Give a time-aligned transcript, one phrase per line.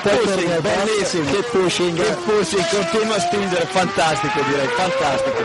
[0.00, 5.42] che pushing, bellissimo, che pushing, che pushing, continua a spingere, fantastico direi, fantastico.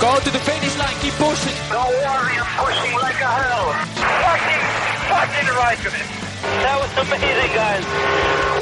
[0.00, 1.54] Go to the finish line, keep pushing.
[1.70, 3.72] Don't worry, I'm pushing like a hell.
[3.96, 4.62] Fucking,
[5.08, 6.06] fucking right of it.
[6.62, 7.84] That was amazing, guys.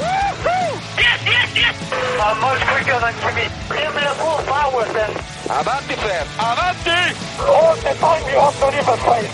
[0.03, 0.79] Woo-hoo!
[0.99, 1.75] Yes, yes, yes!
[2.19, 3.47] I'm much quicker than Jimmy.
[3.71, 5.11] Give me the full power then.
[5.49, 6.23] Avanti, Fer.
[6.39, 7.15] Avanti!
[7.39, 9.31] All the time you have to leave a place.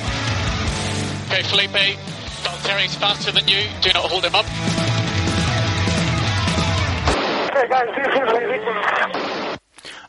[1.26, 1.98] Okay, Felipe,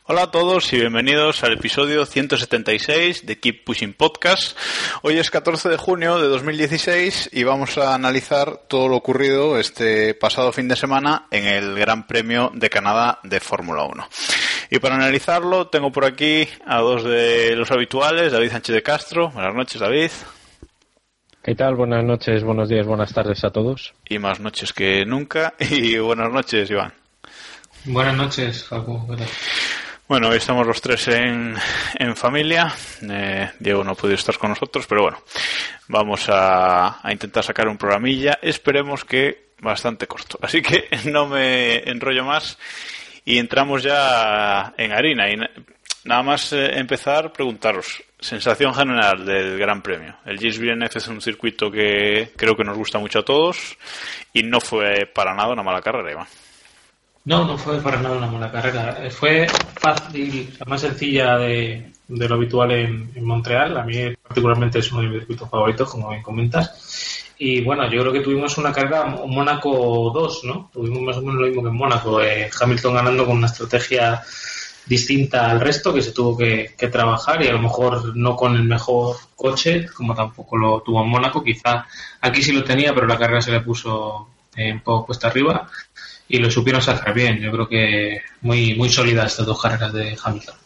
[0.04, 4.56] Hola a todos y bienvenidos al episodio 176 de Keep Pushing Podcast.
[5.02, 10.14] Hoy es 14 de junio de 2016 y vamos a analizar todo lo ocurrido este
[10.14, 14.08] pasado fin de semana en el Gran Premio de Canadá de Fórmula 1.
[14.70, 19.28] Y para analizarlo tengo por aquí a dos de los habituales, David Sánchez de Castro.
[19.30, 20.10] Buenas noches, David.
[21.46, 21.76] ¿Qué tal?
[21.76, 23.94] Buenas noches, buenos días, buenas tardes a todos.
[24.08, 25.54] Y más noches que nunca.
[25.60, 26.92] Y buenas noches, Iván.
[27.84, 29.08] Buenas noches, Jacob.
[29.08, 29.28] ¿Qué tal?
[30.08, 31.54] Bueno, hoy estamos los tres en,
[32.00, 32.74] en familia.
[33.08, 35.18] Eh, Diego no ha podido estar con nosotros, pero bueno,
[35.86, 38.40] vamos a, a intentar sacar un programilla.
[38.42, 40.40] Esperemos que bastante corto.
[40.42, 42.58] Así que no me enrollo más
[43.24, 45.30] y entramos ya en harina.
[45.30, 45.36] Y
[46.06, 50.16] nada más eh, empezar, preguntaros, sensación general del Gran Premio.
[50.24, 53.76] El GIS BNF es un circuito que creo que nos gusta mucho a todos
[54.32, 56.26] y no fue para nada una mala carrera, Iván.
[57.24, 59.04] No, no fue para nada una mala carrera.
[59.04, 59.48] Eh, Fue
[59.80, 63.76] fácil, la más sencilla de, de lo habitual en, en Montreal.
[63.76, 67.34] A mí particularmente es uno de mis circuitos favoritos, como bien comentas.
[67.38, 70.70] Y bueno, yo creo que tuvimos una carrera Mónaco 2, ¿no?
[70.72, 72.22] Tuvimos más o menos lo mismo que en Mónaco.
[72.22, 74.22] Eh, Hamilton ganando con una estrategia
[74.86, 78.54] distinta al resto que se tuvo que, que trabajar y a lo mejor no con
[78.54, 81.42] el mejor coche, como tampoco lo tuvo en Mónaco.
[81.42, 81.86] Quizá
[82.20, 85.68] aquí sí lo tenía, pero la carrera se le puso eh, un poco cuesta arriba
[86.28, 87.38] y lo supieron sacar bien.
[87.40, 90.56] Yo creo que muy muy sólidas estas dos carreras de Hamilton.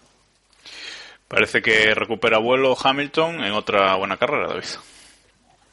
[1.26, 4.64] Parece que recupera vuelo Hamilton en otra buena carrera, David.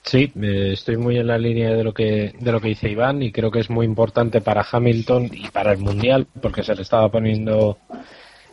[0.03, 3.21] Sí, eh, estoy muy en la línea de lo que de lo que dice Iván
[3.21, 6.83] y creo que es muy importante para Hamilton y para el mundial porque se le
[6.83, 7.77] estaba poniendo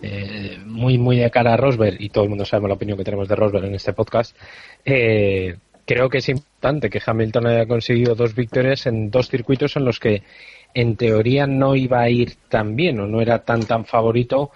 [0.03, 3.05] eh, muy muy de cara a Rosberg y todo el mundo sabe la opinión que
[3.05, 4.37] tenemos de Rosberg en este podcast.
[4.85, 5.57] Eh,
[5.87, 10.01] creo que es importante que Hamilton haya conseguido dos victorias en dos circuitos en los
[10.01, 10.23] que
[10.75, 14.51] en teoría no iba a ir tan bien o no era tan tan favorito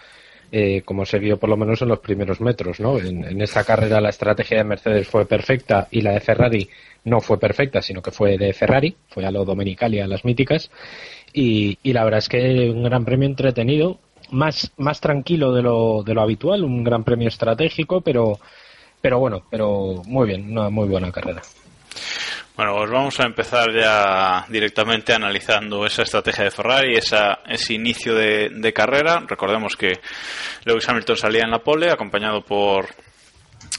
[0.51, 2.99] eh, como se vio por lo menos en los primeros metros, ¿no?
[2.99, 6.71] En, esta carrera la estrategia de Mercedes fue perfecta y la de Ferrari
[7.05, 10.71] no fue perfecta, sino que fue de Ferrari, fue a lo Domenicali, a las míticas,
[11.35, 14.01] y, y la verdad es que un gran premio entretenido,
[14.31, 18.39] más, más tranquilo de lo, de lo habitual, un gran premio estratégico, pero,
[19.01, 21.43] pero bueno, pero muy bien, una muy buena carrera.
[22.57, 28.17] Bueno, pues vamos a empezar ya directamente analizando esa estrategia de Ferrari, esa, ese inicio
[28.17, 29.23] de, de carrera.
[29.29, 30.01] Recordemos que
[30.65, 32.87] Lewis Hamilton salía en la pole, acompañado por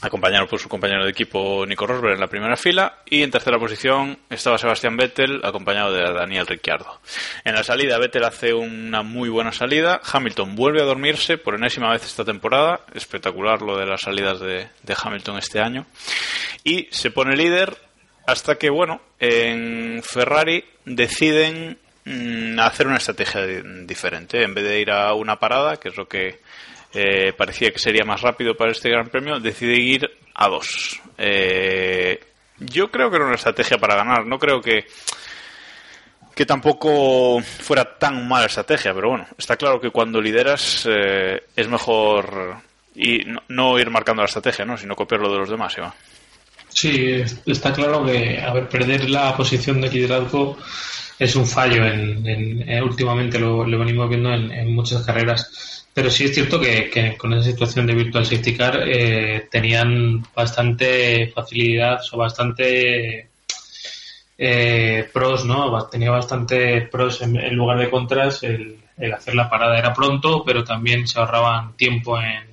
[0.02, 3.58] acompañado por su compañero de equipo Nico Rosberg en la primera fila y en tercera
[3.58, 7.00] posición estaba Sebastián Vettel acompañado de Daniel Ricciardo.
[7.44, 11.90] En la salida Vettel hace una muy buena salida, Hamilton vuelve a dormirse por enésima
[11.92, 15.86] vez esta temporada, espectacular lo de las salidas de, de Hamilton este año
[16.64, 17.76] y se pone líder
[18.26, 24.42] hasta que, bueno, en Ferrari deciden mm, hacer una estrategia di- diferente.
[24.42, 26.38] En vez de ir a una parada, que es lo que
[26.92, 31.00] eh, parecía que sería más rápido para este Gran Premio, decide ir a dos.
[31.18, 32.20] Eh,
[32.58, 34.26] yo creo que era una estrategia para ganar.
[34.26, 34.86] No creo que
[36.34, 41.68] que tampoco fuera tan mala estrategia, pero bueno, está claro que cuando lideras eh, es
[41.68, 42.56] mejor
[42.94, 44.78] y no, no ir marcando la estrategia, ¿no?
[44.78, 45.92] sino copiarlo de los demás, Iván.
[46.68, 50.56] Sí, está claro que a ver, perder la posición de liderazgo
[51.18, 51.84] es un fallo.
[51.84, 55.79] En, eh, últimamente lo, venimos viendo en, en muchas carreras.
[55.92, 61.28] Pero sí es cierto que, con esa situación de Virtual Safety Car eh, tenían bastante
[61.34, 63.28] facilidad o bastante
[64.38, 65.86] eh, pros, ¿no?
[65.86, 68.42] Tenía bastante pros en, lugar de contras.
[68.44, 72.44] El, el hacer la parada era pronto, pero también se ahorraban tiempo en,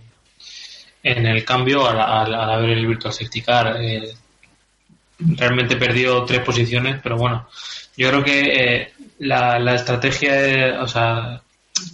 [1.03, 3.77] en el cambio al, al, al haber el Virtual Safety Car.
[3.79, 4.13] Eh,
[5.19, 7.47] realmente perdió tres posiciones, pero bueno,
[7.95, 11.41] yo creo que eh, la, la estrategia, eh, o sea,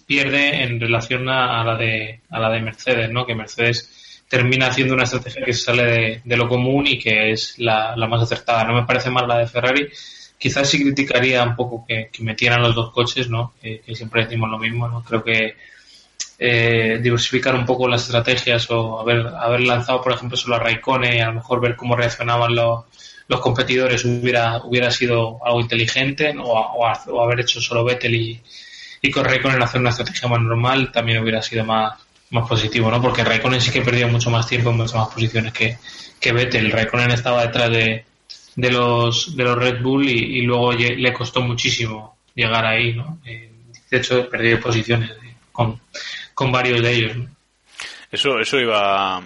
[0.05, 3.25] pierde en relación a, la de a la de Mercedes, ¿no?
[3.25, 7.95] Que Mercedes termina haciendo una estrategia que sale de, lo común y que es la,
[7.95, 8.63] la, más acertada.
[8.63, 9.87] No me parece mal la de Ferrari.
[10.37, 13.53] Quizás sí criticaría un poco que, metieran los dos coches, ¿no?
[13.61, 15.03] Que, que, siempre decimos lo mismo, ¿no?
[15.03, 15.55] Creo que
[16.39, 21.13] eh, diversificar un poco las estrategias o haber, haber lanzado, por ejemplo, solo a Raikkonen
[21.13, 22.83] y a lo mejor ver cómo reaccionaban los,
[23.27, 28.41] los competidores hubiera, hubiera sido algo inteligente o, o, haber hecho solo Vettel y,
[29.03, 31.93] y con Raikkonen hacer una estrategia más normal también hubiera sido más,
[32.29, 33.01] más positivo, ¿no?
[33.01, 35.77] Porque Raikkonen sí que perdió mucho más tiempo en muchas más posiciones que,
[36.21, 36.71] que Vettel.
[36.71, 38.05] Raikkonen estaba detrás de,
[38.55, 43.19] de los de los Red Bull y, luego le costó muchísimo llegar ahí, ¿no?
[43.25, 43.51] Eh,
[43.91, 45.11] de hecho, perdió posiciones
[45.51, 45.81] con,
[46.33, 47.17] con varios de ellos.
[48.09, 49.21] Eso, eso iba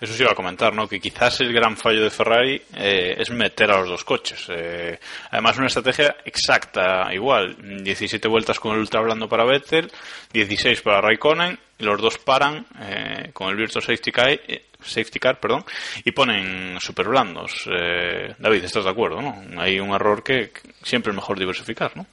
[0.00, 0.88] eso sí iba a comentar, ¿no?
[0.88, 4.46] Que quizás el gran fallo de Ferrari eh, es meter a los dos coches.
[4.48, 4.98] Eh,
[5.30, 7.56] además, una estrategia exacta, igual.
[7.82, 9.90] 17 vueltas con el ultra blando para Vettel,
[10.32, 14.40] 16 para Raikkonen, y los dos paran eh, con el Virtual Safety Car,
[14.82, 15.64] safety car perdón,
[16.02, 17.68] y ponen super blandos.
[18.38, 19.60] David, ¿estás de acuerdo, no?
[19.60, 20.50] Hay un error que
[20.82, 22.06] siempre es mejor diversificar, ¿no?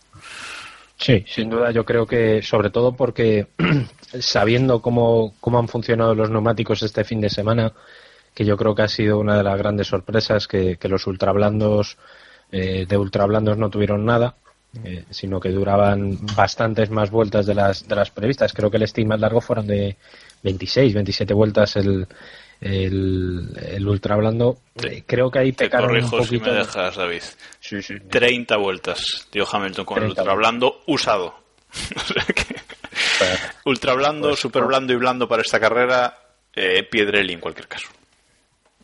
[0.97, 3.47] Sí, sin duda yo creo que sobre todo porque
[4.19, 7.73] sabiendo cómo, cómo han funcionado los neumáticos este fin de semana,
[8.33, 11.97] que yo creo que ha sido una de las grandes sorpresas que, los ultrablandos
[12.51, 14.35] eh, de ultrablandos no tuvieron nada,
[14.83, 18.53] eh, sino que duraban bastantes más vueltas de las, de las previstas.
[18.53, 19.97] Creo que el steam más largo fueron de
[20.44, 22.07] 26, 27 vueltas el,
[22.62, 24.57] el, el ultra blando.
[25.06, 26.45] Creo que ahí pecaron un poquito.
[26.45, 27.21] si me dejas, David.
[28.09, 31.36] 30 vueltas, dio Hamilton con el ultra blando usado.
[33.65, 36.18] ultra blando, pues, super blando y blando para esta carrera,
[36.56, 37.89] eh, Piedrelli en cualquier caso.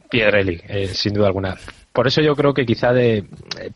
[0.10, 1.58] Piedrelli, eh, sin duda alguna.
[1.92, 3.26] Por eso yo creo que quizá de, eh,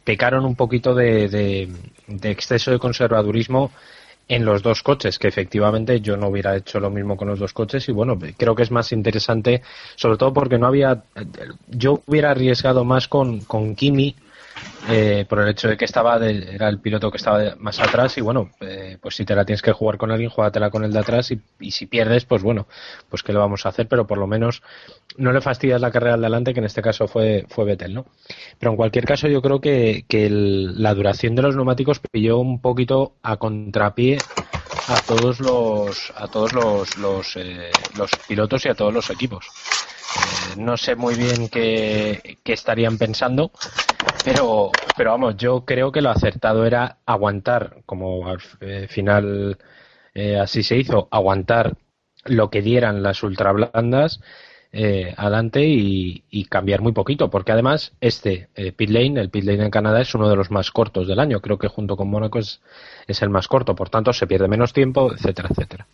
[0.03, 1.69] pecaron un poquito de,
[2.07, 3.71] de exceso de conservadurismo
[4.27, 7.53] en los dos coches, que efectivamente yo no hubiera hecho lo mismo con los dos
[7.53, 9.61] coches y bueno, creo que es más interesante,
[9.95, 11.03] sobre todo porque no había,
[11.67, 14.15] yo hubiera arriesgado más con, con Kimi
[14.89, 18.21] eh, por el hecho de que estaba era el piloto que estaba más atrás y
[18.21, 20.99] bueno, eh, pues si te la tienes que jugar con alguien, júgatela con el de
[20.99, 22.67] atrás y, si pierdes, pues bueno,
[23.09, 24.61] pues qué le vamos a hacer, pero por lo menos
[25.17, 28.05] no le fastidias la carrera al delante, que en este caso fue, fue Vettel, ¿no?
[28.59, 32.61] Pero en cualquier caso yo creo que, que la duración de los neumáticos pilló un
[32.61, 34.19] poquito a contrapié
[34.87, 39.45] a todos los a todos los los, eh, los pilotos y a todos los equipos.
[40.55, 43.51] no sé muy bien qué, qué estarían pensando,
[44.27, 49.57] pero, pero vamos, yo creo que lo acertado era aguantar, como al eh, final
[50.13, 51.77] eh, así se hizo, aguantar
[52.25, 54.19] lo que dieran las ultra blandas
[54.73, 59.71] eh, adelante y, cambiar muy poquito, porque además este pit lane, el pit lane en
[59.71, 62.59] Canadá es uno de los más cortos del año, creo que junto con Mónaco es,
[63.07, 65.87] es el más corto, por tanto se pierde menos tiempo, etcétera, etcétera.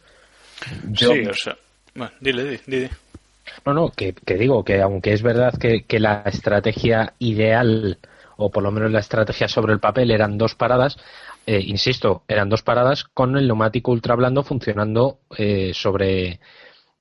[0.95, 1.55] sí, o sea,
[1.93, 2.89] bueno, dile, dile.
[3.63, 7.99] No, no, que, que, digo que aunque es verdad que, que la estrategia ideal
[8.37, 10.97] o por lo menos la estrategia sobre el papel eran dos paradas,
[11.45, 16.39] eh, insisto, eran dos paradas con el neumático ultra blando funcionando eh, sobre,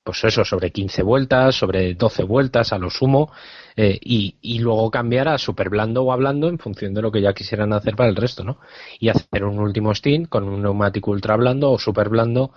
[0.03, 3.31] pues eso, sobre 15 vueltas, sobre 12 vueltas a lo sumo,
[3.75, 7.11] eh, y, y, luego cambiar a super blando o a blando en función de lo
[7.11, 8.59] que ya quisieran hacer para el resto, ¿no?
[8.99, 12.51] Y hacer un último stint con un neumático ultra blando o super blando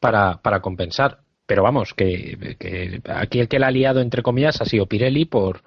[0.00, 1.20] para, para compensar.
[1.46, 5.24] Pero vamos, que, que aquí el que la ha liado, entre comillas, ha sido Pirelli
[5.24, 5.62] por,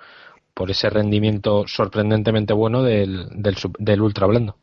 [0.53, 4.57] por ese rendimiento sorprendentemente bueno del, del, ultra blando.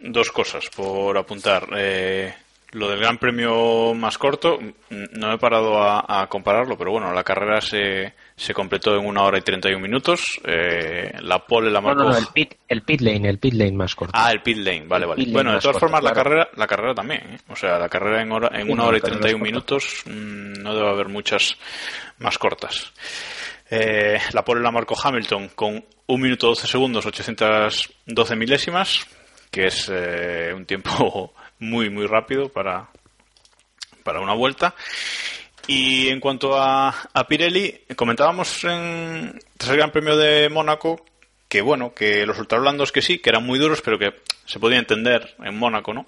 [0.00, 1.68] Dos cosas por apuntar.
[1.76, 2.32] Eh,
[2.72, 4.58] lo del Gran Premio más corto,
[4.90, 9.38] no he parado a, compararlo, pero bueno, la carrera se, se completó en una hora
[9.38, 10.40] y 31 minutos.
[10.44, 12.02] Eh, la pole la marcó.
[12.02, 14.12] No, no, el, pit, el pit lane, el pit lane más corto.
[14.14, 15.24] Ah, el pit lane, vale, vale.
[15.30, 17.20] Bueno, de todas formas, la carrera la carrera también.
[17.22, 17.38] ¿eh?
[17.48, 20.88] O sea, la carrera en, hora, en una hora y 31 minutos mm, no debe
[20.88, 21.56] haber muchas
[22.18, 22.92] más cortas.
[23.70, 29.06] Eh, la pole la marcó Hamilton con 1 minuto 12 segundos 812 milésimas,
[29.50, 32.88] que es eh, un tiempo muy, muy rápido para,
[34.04, 34.74] para una vuelta.
[35.66, 41.04] Y en cuanto a, a Pirelli, comentábamos en, tras el Gran Premio de Mónaco
[41.48, 44.78] que, bueno, que los ultrablandos que sí, que eran muy duros, pero que se podía
[44.78, 46.06] entender en Mónaco, ¿no?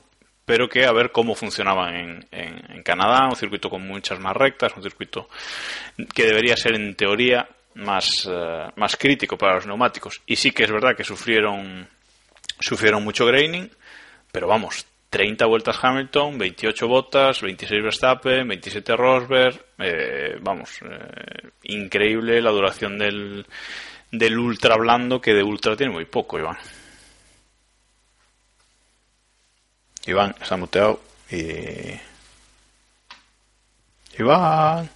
[0.49, 4.73] Pero que a ver cómo funcionaban en, en, Canadá, un circuito con muchas más rectas,
[4.75, 5.29] un circuito
[6.15, 10.23] que debería ser en teoría más, eh, más crítico para los neumáticos.
[10.25, 11.87] Y sí que es verdad que sufrieron,
[12.59, 13.71] sufrieron mucho graining,
[14.33, 22.41] pero vamos, 30 vueltas Hamilton, 28 botas, 26 Verstappen, 27 Rosberg, eh, vamos, eh, increíble
[22.41, 23.45] la duración del,
[24.11, 26.57] del ultra blando que de ultra tiene muy poco, Iván.
[30.07, 31.01] Iván, está muteado
[31.31, 31.99] y...
[34.19, 34.89] Iván.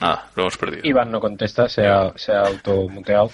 [0.00, 0.82] Nada, lo hemos perdido.
[0.84, 3.30] Iván no contesta, se ha, se ha automuteado.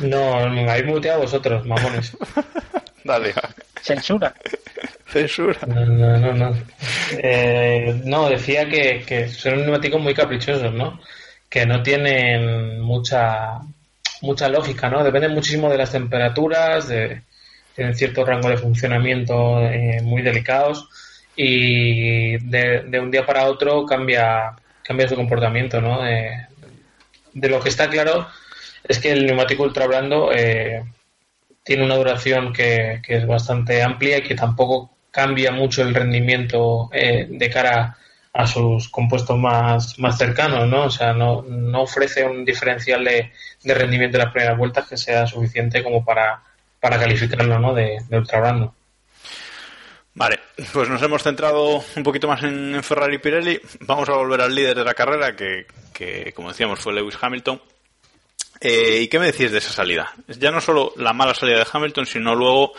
[0.00, 2.16] No, me habéis muteado vosotros, mamones.
[3.04, 3.34] Dale.
[3.80, 4.34] Censura.
[5.06, 5.58] Censura.
[5.66, 6.32] No, no, no.
[6.32, 6.56] No,
[7.12, 11.00] eh, no decía que, que son neumáticos muy caprichosos, ¿no?
[11.48, 13.60] Que no tienen mucha.
[14.22, 15.04] mucha lógica, ¿no?
[15.04, 17.22] Depende muchísimo de las temperaturas, de,
[17.78, 20.88] tienen cierto rango de funcionamiento eh, muy delicados
[21.36, 26.02] y de, un día para otro cambia, cambia su comportamiento, ¿no?
[26.02, 28.26] de lo que está claro
[28.82, 30.82] es que el neumático ultra blando eh,
[31.62, 37.28] tiene una duración que, es bastante amplia y que tampoco cambia mucho el rendimiento eh,
[37.30, 37.96] de cara
[38.32, 40.86] a sus compuestos más, más cercanos, ¿no?
[40.86, 43.30] O sea, no, no ofrece un diferencial de,
[43.62, 46.42] de rendimiento en las primeras vueltas que sea suficiente como para,
[46.80, 47.74] para calificarlo, ¿no?
[47.74, 48.74] De, de ultra blando.
[50.14, 50.40] Vale,
[50.72, 53.60] pues nos hemos centrado un poquito más en, Ferrari y Pirelli.
[53.80, 57.62] Vamos a volver al líder de la carrera, que, que como decíamos fue Lewis Hamilton.
[58.60, 60.12] Eh, ¿Y qué me decís de esa salida?
[60.26, 62.72] Ya no solo la mala salida de Hamilton, sino luego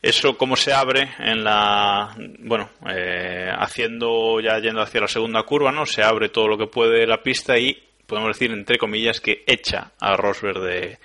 [0.00, 5.72] eso cómo se abre en la bueno eh, haciendo ya yendo hacia la segunda curva
[5.72, 7.76] no se abre todo lo que puede la pista y
[8.06, 10.98] podemos decir entre comillas que echa a Rosberg de,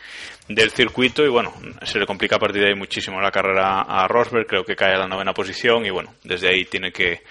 [0.48, 4.08] del circuito y bueno se le complica a partir de ahí muchísimo la carrera a
[4.08, 7.22] Rosberg creo que cae a la novena posición y bueno desde ahí tiene que,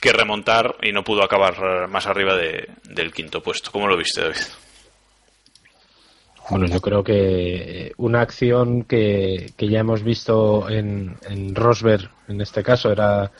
[0.00, 4.20] que remontar y no pudo acabar más arriba de, del quinto puesto ¿cómo lo viste
[4.20, 4.36] David?
[6.50, 12.10] Bueno, yo creo que eh, una acción que, que ya hemos visto en, en, Rosberg,
[12.26, 13.30] en este caso, era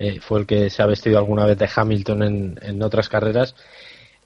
[0.00, 3.54] eh, fue el que se ha vestido alguna vez de Hamilton en, en otras carreras.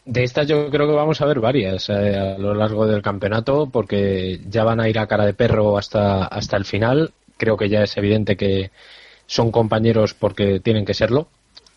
[0.04, 3.68] De estas yo creo que vamos a ver varias eh, a lo largo del campeonato
[3.70, 7.12] porque ya van a ir a cara de perro hasta, hasta el final.
[7.36, 8.70] Creo que ya es evidente que
[9.26, 11.28] son compañeros porque tienen que serlo.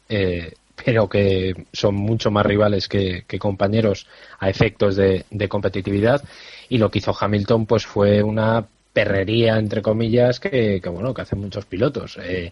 [0.09, 0.53] Eh,
[0.83, 4.07] pero que son mucho más rivales que, compañeros
[4.39, 6.23] a efectos de, competitividad.
[6.69, 11.39] Y lo que hizo Hamilton, pues fue una perrería, entre comillas, que, bueno, que hacen
[11.39, 12.17] muchos pilotos.
[12.21, 12.51] Eh,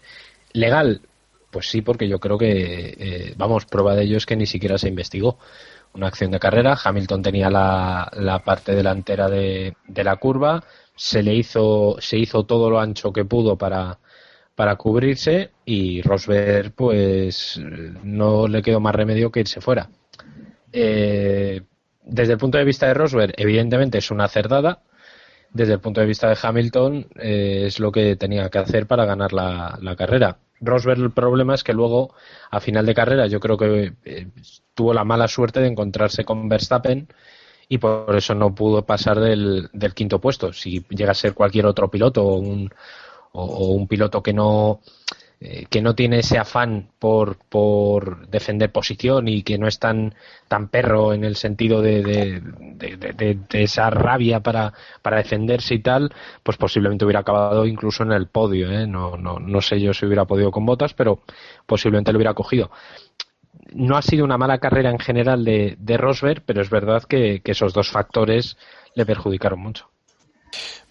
[0.54, 1.02] legal,
[1.52, 4.78] pues sí, porque yo creo que, eh, vamos, prueba de ello es que ni siquiera
[4.78, 5.38] se investigó
[5.94, 6.78] una acción de carrera.
[6.84, 10.64] Hamilton tenía la, la parte delantera de, de la curva,
[10.96, 14.00] se le hizo, se hizo todo lo ancho que pudo para,
[14.56, 17.60] para cubrirse y Rosberg pues
[18.04, 19.90] no le quedó más remedio que irse fuera.
[20.72, 21.62] Eh,
[22.04, 24.82] desde el punto de vista de Rosberg, evidentemente es una cerdada.
[25.54, 29.06] Desde el punto de vista de Hamilton, eh, es lo que tenía que hacer para
[29.06, 30.38] ganar la, carrera.
[30.62, 32.14] Rosberg, el problema es que luego,
[32.50, 34.28] a final de carrera, yo creo que eh,
[34.74, 37.08] tuvo la mala suerte de encontrarse con Verstappen
[37.68, 40.54] y por eso no pudo pasar del, quinto puesto.
[40.54, 42.70] Si llega a ser cualquier otro piloto o un,
[43.32, 44.82] o, un piloto que no
[45.44, 50.14] eh, que no tiene ese afán por, por defender posición y que no es tan,
[50.48, 54.72] tan perro en el sentido de, de, esa rabia para,
[55.02, 58.72] para defenderse y tal, pues posiblemente hubiera acabado incluso en el podio.
[58.72, 58.86] ¿eh?
[58.86, 61.24] No, no, no sé yo si hubiera podido con botas, pero
[61.66, 62.70] posiblemente lo hubiera cogido.
[63.74, 67.42] No ha sido una mala carrera en general de, de Rosberg, pero es verdad que
[67.44, 68.58] esos dos factores
[68.94, 69.90] le perjudicaron mucho.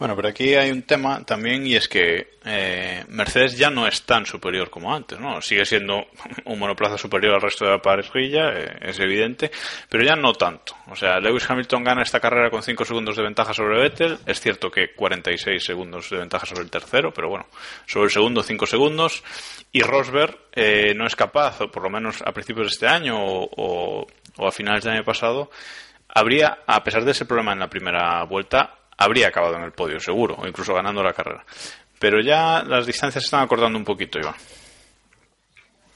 [0.01, 4.07] Bueno, pero aquí hay un tema también y es que eh, Mercedes ya no es
[4.07, 5.43] tan superior como antes, ¿no?
[5.43, 6.07] Sigue siendo
[6.47, 9.51] un monoplaza superior al resto de la parrilla, eh, es evidente,
[9.91, 10.75] pero ya no tanto.
[10.89, 14.19] O sea, Lewis Hamilton gana esta carrera con 5 segundos de ventaja sobre Vettel.
[14.25, 17.45] Es cierto que 46 segundos de ventaja sobre el tercero, pero bueno,
[17.85, 19.23] sobre el segundo 5 segundos.
[19.71, 23.19] Y Rosberg eh, no es capaz, o por lo menos a principios de este año
[23.23, 24.07] o,
[24.39, 25.51] o a finales del año pasado,
[26.09, 29.99] habría, a pesar de ese problema en la primera vuelta, habría acabado en el podio,
[29.99, 31.43] seguro, o incluso ganando la carrera.
[31.99, 34.35] Pero ya las distancias se están acortando un poquito, Iván.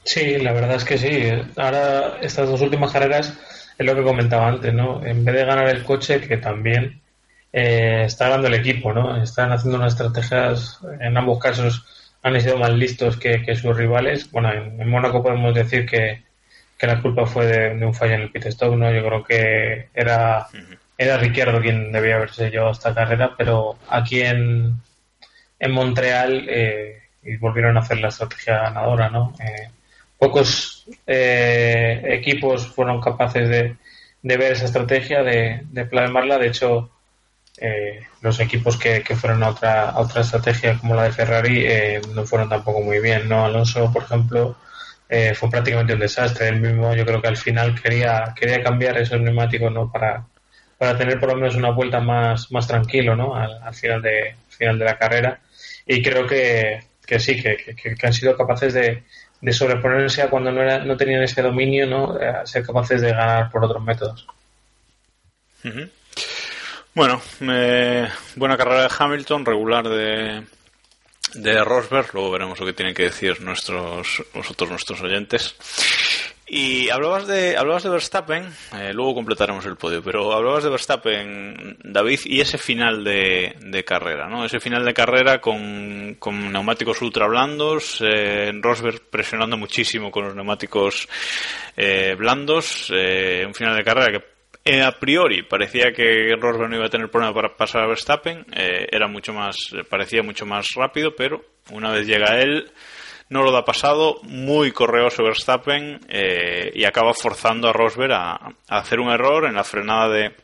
[0.03, 1.29] Sí, la verdad es que sí.
[1.55, 3.39] Ahora, estas dos últimas carreras
[3.77, 5.05] es lo que comentaba antes, ¿no?
[5.05, 6.99] En vez de ganar el coche, que también
[7.53, 9.21] eh, está ganando el equipo, ¿no?
[9.21, 11.85] Están haciendo unas estrategias, en ambos casos
[12.23, 14.31] han sido más listos que, sus rivales.
[14.31, 16.23] Bueno, en, Mónaco podemos decir que,
[16.81, 18.91] la culpa fue de, un fallo en el pit stop, ¿no?
[18.91, 20.47] Yo creo que era
[20.97, 24.79] era Ricciardo quien debía haberse llevado esta carrera, pero aquí en,
[25.59, 27.01] en Montreal eh,
[27.39, 29.33] volvieron a hacer la estrategia ganadora, ¿no?
[29.39, 29.69] Eh,
[30.17, 33.75] pocos eh, equipos fueron capaces de,
[34.21, 36.37] de, ver esa estrategia, de, de plasmarla.
[36.37, 36.91] De hecho,
[38.21, 41.65] los equipos que, que, fueron a otra, a otra estrategia como la de Ferrari
[42.13, 43.45] no fueron tampoco muy bien, ¿no?
[43.45, 44.57] Alonso, por ejemplo,
[45.35, 46.49] fue prácticamente un desastre.
[46.49, 49.89] Él mismo, yo creo que al final quería, quería cambiar esos neumáticos, ¿no?
[49.89, 50.25] Para,
[50.85, 53.35] para tener por lo menos una vuelta más, más tranquilo ¿no?
[53.35, 55.39] al, final, de, final de la carrera.
[55.87, 59.03] Y creo que, que sí, que, que, han sido capaces de,
[59.41, 62.11] de sobreponerse a cuando no, era, no tenían ese dominio, ¿no?
[62.19, 64.27] a ser capaces de ganar por otros métodos.
[66.93, 67.19] Bueno,
[68.35, 70.43] buena carrera de Hamilton, regular de,
[71.33, 75.55] de Rosberg, luego veremos lo que tienen que decir nuestros, nosotros, nuestros oyentes.
[76.47, 81.77] Y hablabas de, hablabas de Verstappen, eh, luego completaremos el podio, pero hablabas de Verstappen,
[81.83, 84.45] David, y ese final de, de carrera, ¿no?
[84.45, 90.35] Ese final de carrera con, con neumáticos ultra blandos, eh, Rosberg presionando muchísimo con los
[90.35, 91.07] neumáticos
[91.75, 94.35] eh, blandos, eh, un final de carrera que
[94.67, 98.45] eh, a priori parecía que Rosberg no iba a tener problema para pasar a Verstappen,
[98.51, 99.55] eh, era mucho más,
[99.87, 102.71] parecía mucho más rápido, pero una vez llega él,
[103.29, 108.99] no lo da pasado, muy correoso Verstappen eh, y acaba forzando a Rosberg a, hacer
[108.99, 110.35] un error en la frenada de,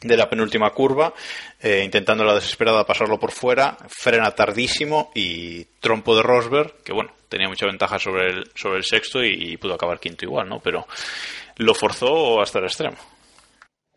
[0.00, 1.12] de la penúltima curva,
[1.60, 7.12] eh, intentando la desesperada pasarlo por fuera, frena tardísimo y trompo de Rosberg, que bueno,
[7.28, 10.60] tenía mucha ventaja sobre el, sobre el sexto y, y pudo acabar quinto igual, ¿no?
[10.60, 10.86] Pero
[11.56, 12.96] lo forzó hasta el extremo.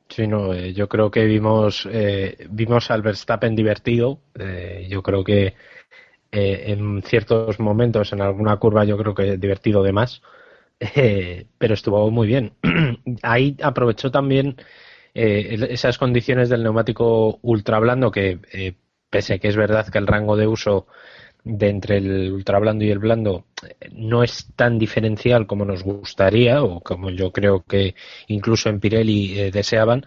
[0.10, 4.20] Sí, no, eh, yo creo que vimos, eh, vimos al Verstappen divertido.
[4.40, 5.54] Eh, yo creo que
[6.32, 10.22] eh, en ciertos momentos, en alguna curva, yo creo que divertido de más,
[10.80, 12.54] eh, pero estuvo muy bien.
[13.24, 14.58] Ahí aprovechó también
[15.14, 18.76] eh, esas condiciones del neumático ultra blando que, eh,
[19.10, 20.88] pese que es verdad que el rango de uso
[21.44, 23.46] de entre el ultra blando y el blando
[23.92, 27.96] no es tan diferencial como nos gustaría o como yo creo que
[28.28, 30.06] incluso en Pirelli deseaban,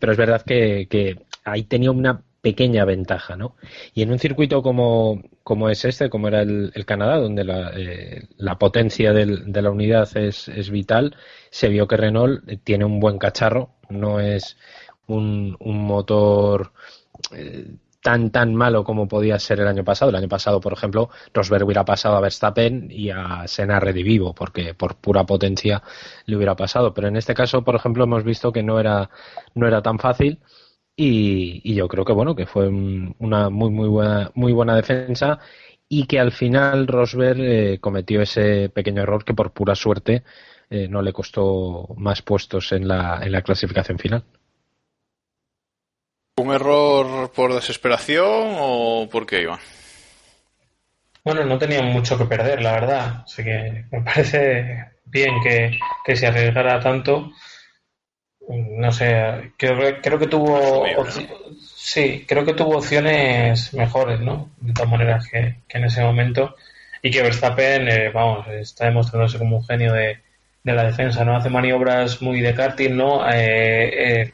[0.00, 3.56] pero es verdad que ahí tenía una pequeña ventaja, ¿no?
[3.94, 7.72] Y en un circuito como, como es este, como era el, el Canadá, donde la,
[7.76, 11.16] eh, la potencia del, de la unidad es, es, vital,
[11.50, 14.56] se vio que Renault tiene un buen cacharro, no es
[15.06, 16.72] un, un motor
[17.32, 17.66] eh,
[18.02, 20.10] tan tan malo como podía ser el año pasado.
[20.10, 24.74] El año pasado, por ejemplo, Rosberg hubiera pasado a Verstappen y a Senna redivivo, porque
[24.74, 25.82] por pura potencia
[26.26, 26.94] le hubiera pasado.
[26.94, 29.10] Pero en este caso, por ejemplo, hemos visto que no era,
[29.54, 30.40] no era tan fácil.
[31.00, 34.74] Y, y, yo creo que bueno que fue un, una muy muy buena muy buena
[34.74, 35.38] defensa
[35.88, 40.24] y que al final Rosberg eh, cometió ese pequeño error que por pura suerte
[40.68, 44.24] eh, no le costó más puestos en la, en la clasificación final.
[46.36, 49.60] ¿Un error por desesperación o por qué, Iván?
[51.22, 53.22] Bueno, no tenían mucho que perder, la verdad.
[53.24, 57.30] Así que me parece bien que, que se arriesgara tanto
[58.48, 60.84] no sé, creo, creo que tuvo
[61.88, 64.50] sí, creo que tuvo opciones mejores, ¿no?
[64.60, 66.56] De todas maneras que, que en ese momento
[67.02, 70.18] y que Verstappen, eh, vamos, está demostrándose como un genio de,
[70.64, 71.36] de, la defensa, ¿no?
[71.36, 73.28] Hace maniobras muy de karting, ¿no?
[73.30, 74.32] Eh, eh,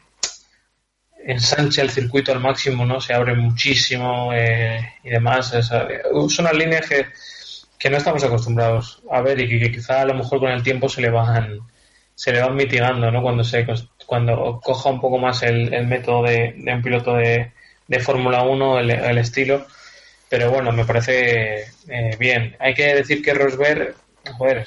[1.26, 3.00] ensancha el circuito al máximo, ¿no?
[3.00, 5.52] Se abre muchísimo eh, y demás.
[5.54, 7.06] Es, son unas líneas que,
[7.78, 10.62] que no estamos acostumbrados a ver y que, que quizá a lo mejor con el
[10.62, 11.60] tiempo se le van
[12.14, 13.22] se le van mitigando, ¿no?
[13.22, 13.66] Cuando se
[14.06, 17.52] cuando coja un poco más el, el método de, un piloto de,
[17.86, 19.66] de Fórmula 1, el, el, estilo.
[20.28, 22.56] Pero bueno, me parece eh, bien.
[22.58, 23.94] Hay que decir que Rosberg,
[24.36, 24.66] joder,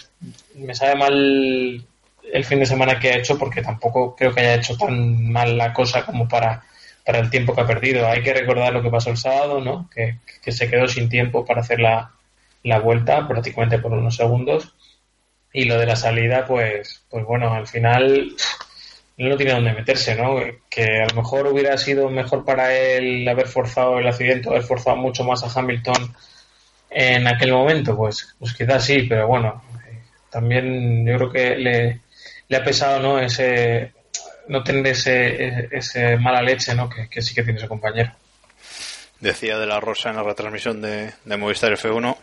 [0.56, 1.86] me sabe mal
[2.34, 5.58] el fin de semana que ha hecho porque tampoco creo que haya hecho tan mal
[5.58, 6.64] la cosa como para,
[7.06, 8.08] para el tiempo que ha perdido.
[8.08, 9.90] Hay que recordar lo que pasó el sábado, ¿no?
[9.94, 12.12] Que, que se quedó sin tiempo para hacer la,
[12.64, 14.74] la vuelta prácticamente por unos segundos.
[15.54, 18.36] Y lo de la salida, pues, pues bueno, al final
[19.18, 20.40] no tiene dónde meterse, ¿no?
[20.70, 24.96] Que a lo mejor hubiera sido mejor para él haber forzado el accidente, haber forzado
[24.96, 26.16] mucho más a Hamilton
[26.90, 29.64] en aquel momento, pues, pues quizás sí, pero bueno,
[30.30, 32.02] también yo creo que le,
[32.48, 33.20] le ha pesado, ¿no?
[33.20, 33.92] Ese,
[34.48, 36.88] no tener ese, ese mala leche, ¿no?
[36.88, 38.12] Que, que, sí que tiene su compañero.
[39.20, 42.16] Decía de la Rosa en la retransmisión de, de Movistar F1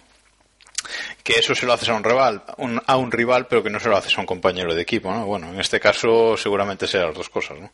[1.25, 3.81] que eso se lo haces a un rival, un, a un rival, pero que no
[3.81, 5.25] se lo haces a un compañero de equipo, ¿no?
[5.25, 7.71] Bueno, en este caso seguramente sean las dos cosas, ¿no?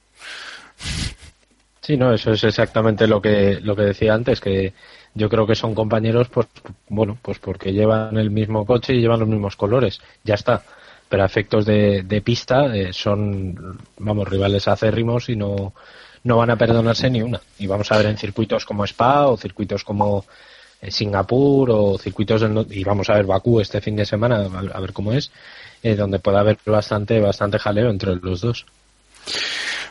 [1.81, 4.73] Sí, no, eso es exactamente lo que lo que decía antes, que
[5.15, 6.47] yo creo que son compañeros, pues
[6.89, 10.63] bueno, pues porque llevan el mismo coche y llevan los mismos colores, ya está.
[11.09, 15.75] Pero a efectos de, de pista eh, son, vamos, rivales acérrimos y no
[16.23, 17.41] no van a perdonarse ni una.
[17.59, 20.25] Y vamos a ver en circuitos como Spa o circuitos como
[20.89, 24.93] Singapur o circuitos del, y vamos a ver Bakú este fin de semana a, ver
[24.93, 25.31] cómo es
[25.83, 28.67] eh, donde puede haber bastante bastante jaleo entre los dos.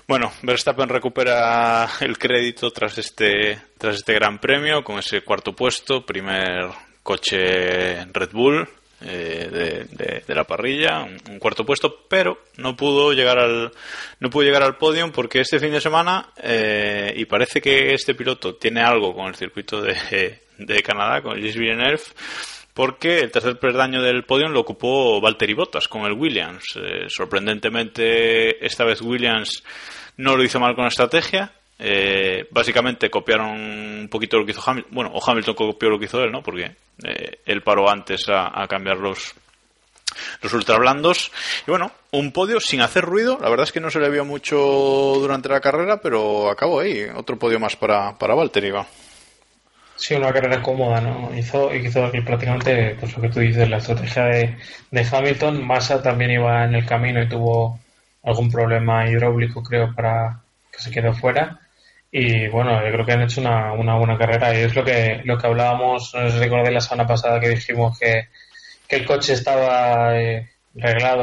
[0.08, 6.06] Bueno Verstappen recupera el crédito tras este tras este gran premio con ese cuarto puesto
[6.06, 6.69] primer
[7.04, 8.67] coche Red Bull
[9.01, 9.85] eh,
[10.27, 13.71] de, la parrilla, un, cuarto puesto, pero no pudo llegar al
[14.19, 18.13] no pudo llegar al podio porque este fin de semana eh, y parece que este
[18.13, 22.01] piloto tiene algo con el circuito de, de Canadá, con el Gilles Villeneuve,
[22.73, 26.63] porque el tercer peldaño del podio lo ocupó Valtteri Bottas con el Williams.
[26.75, 29.63] Eh, sorprendentemente, esta vez Williams
[30.17, 34.62] no lo hizo mal con la estrategia, eh, básicamente copiaron un poquito lo que hizo
[34.65, 34.94] Hamilton.
[34.94, 36.44] Bueno, o Hamilton copió lo que hizo él, ¿no?
[36.44, 39.34] Porque eh, él paró antes a, cambiar los,
[40.42, 41.32] los ultrablandos.
[41.65, 43.39] Y bueno, un podio sin hacer ruido.
[43.42, 47.06] La verdad es que no se le vio mucho durante la carrera, pero acabó ahí.
[47.15, 48.86] Otro podio más para, para Valtteri, va.
[49.96, 51.34] Sí, una carrera cómoda, ¿no?
[51.38, 54.58] Hizo, hizo aquí prácticamente pues lo que tú dices, la estrategia de,
[54.92, 55.65] de Hamilton.
[55.65, 57.80] Massa también iba en el camino y tuvo
[58.24, 61.60] algún problema hidráulico, creo, para que se quedó fuera.
[62.12, 65.22] Y bueno, yo creo que han hecho una, una buena carrera y es lo que,
[65.26, 68.30] lo que hablábamos, no sé si recordé la semana pasada que dijimos que,
[68.88, 70.50] que el coche estaba eh,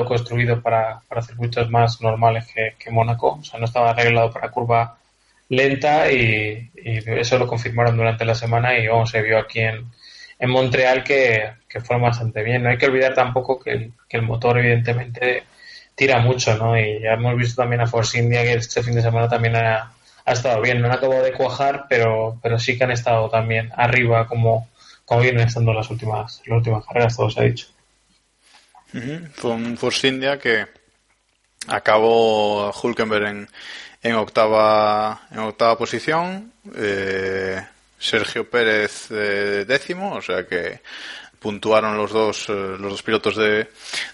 [0.07, 4.51] construido para, para circuitos más normales que, que Mónaco, o sea, no estaba arreglado para
[4.51, 4.97] curva
[5.49, 9.87] lenta y, y eso lo confirmaron durante la semana y vamos, se vio aquí en,
[10.39, 12.63] en Montreal que, que fue bastante bien.
[12.63, 15.45] No hay que olvidar tampoco que el, que el motor evidentemente
[15.95, 16.79] tira mucho, ¿no?
[16.79, 19.96] Y ya hemos visto también a Force India que este fin de semana también ha,
[20.27, 20.81] ha estado bien.
[20.81, 24.69] No han acabado de cuajar, pero, pero sí que han estado también arriba como,
[25.05, 27.69] como vienen estando las últimas, las últimas carreras, todo se ha dicho.
[29.35, 30.67] Fue un Force India que
[31.69, 33.49] acabó Hulkenberg en,
[34.03, 37.63] en octava en octava posición, eh,
[37.99, 40.81] Sergio Pérez eh, décimo, o sea que
[41.39, 43.69] puntuaron los dos eh, los dos pilotos de,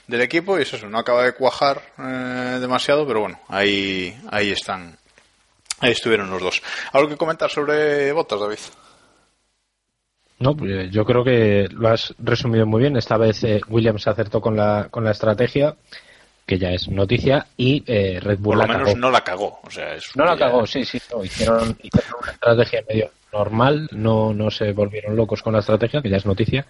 [0.07, 4.51] del equipo y es eso, no acaba de cuajar eh, demasiado, pero bueno, ahí ahí
[4.51, 4.96] están.
[5.83, 6.62] Ahí estuvieron los dos.
[6.92, 8.59] ¿Algo que comentar sobre Botas, David?
[10.38, 12.97] No, pues, yo creo que lo has resumido muy bien.
[12.97, 15.77] Esta vez eh, Williams acertó con la, con la estrategia,
[16.47, 18.99] que ya es noticia, y eh, Red Bull Por lo la menos cagó.
[18.99, 19.61] no la cagó.
[19.62, 20.99] O sea, es No la ya- cagó, sí, sí.
[21.12, 26.03] no, hicieron, hicieron una estrategia medio normal, no, no se volvieron locos con la estrategia,
[26.03, 26.66] que ya es noticia.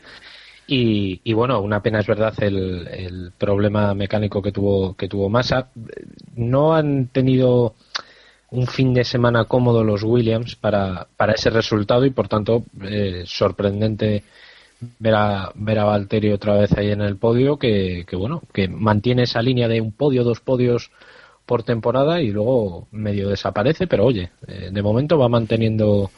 [0.67, 5.29] Y, y bueno, una pena es verdad el, el problema mecánico que tuvo, que tuvo
[5.29, 5.71] Massa.
[6.37, 7.75] No han tenido
[8.53, 13.25] un fin de semana cómodo los Williams para, para ese resultado y por tanto eh,
[13.27, 14.23] sorprendente
[14.99, 18.69] ver a, ver a Valtteri otra vez ahí en el podio que, que bueno, que
[18.69, 20.91] mantiene esa línea de un podio, dos podios
[21.47, 26.11] por temporada y luego medio desaparece, pero oye, eh, de momento va manteniendo,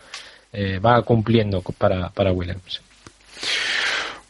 [0.52, 2.82] eh, va cumpliendo para, para Williams.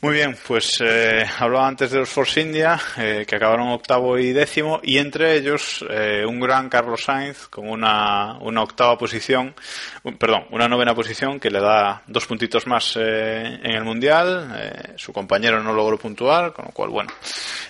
[0.04, 4.34] Muy bien, pues eh, hablaba antes de los Force India, eh, que acabaron octavo y
[4.34, 9.54] décimo, y entre ellos eh, un gran Carlos Sainz con una, una octava posición,
[10.18, 14.54] perdón, una novena posición que le da dos puntitos más eh, en el Mundial.
[14.54, 17.10] Eh, su compañero no logró puntuar, con lo cual, bueno,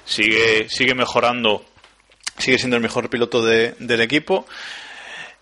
[0.04, 1.64] sigue, sigue mejorando,
[2.36, 4.44] sigue siendo el mejor piloto de- del equipo.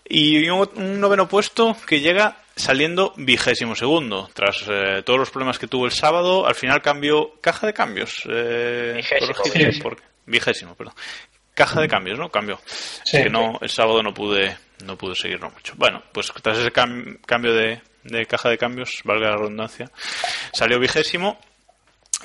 [0.07, 4.29] Y un, un noveno puesto que llega saliendo vigésimo segundo.
[4.33, 8.23] Tras eh, todos los problemas que tuvo el sábado, al final cambió caja de cambios.
[8.29, 10.93] Eh, Vigésimo, porque- perdón.
[11.55, 12.29] Caja de cambios, ¿no?
[12.29, 12.59] Cambió.
[12.65, 13.21] Sí.
[13.23, 15.73] que no, el sábado no pude, no pude seguirlo mucho.
[15.77, 19.91] Bueno, pues tras ese cam- cambio de, de caja de cambios, valga la redundancia,
[20.51, 21.39] salió vigésimo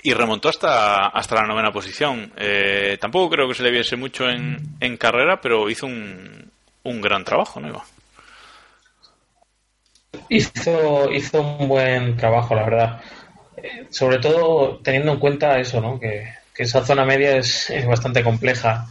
[0.03, 2.33] y remontó hasta, hasta la novena posición.
[2.39, 6.51] Eh, tampoco creo que se le viese mucho en, en carrera, pero hizo un,
[6.85, 7.85] un gran trabajo, ¿no, Iba?
[10.29, 13.01] Hizo, hizo un buen trabajo, la verdad.
[13.57, 15.99] Eh, sobre todo teniendo en cuenta eso, ¿no?
[15.99, 18.89] Que, esa zona media es, es bastante compleja.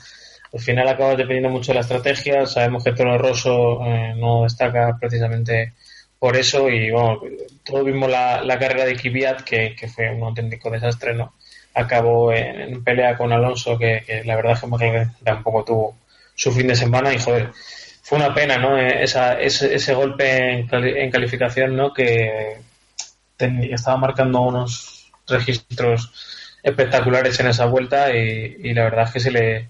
[0.54, 2.45] Al final acabas dependiendo mucho de la estrategia.
[2.45, 5.73] Sabemos que Toro Rosso eh, no destaca precisamente
[6.17, 6.69] por eso.
[6.69, 7.19] Y bueno,
[7.65, 11.34] todos vimos la, la carrera de Kvyat, que, que fue un auténtico desastre, ¿no?
[11.73, 15.95] Acabó en, pelea con Alonso, que, que la verdad es que tampoco tuvo
[16.36, 17.13] su fin de semana.
[17.13, 17.52] Y joder,
[18.08, 18.78] fue una pena, ¿no?
[18.78, 21.93] Eh, Esa, ese, ese golpe en, en calificación, ¿no?
[21.93, 22.58] Que
[23.38, 26.13] estaba marcando unos registros
[26.63, 29.70] espectaculares en esa vuelta y, y la verdad es que se le,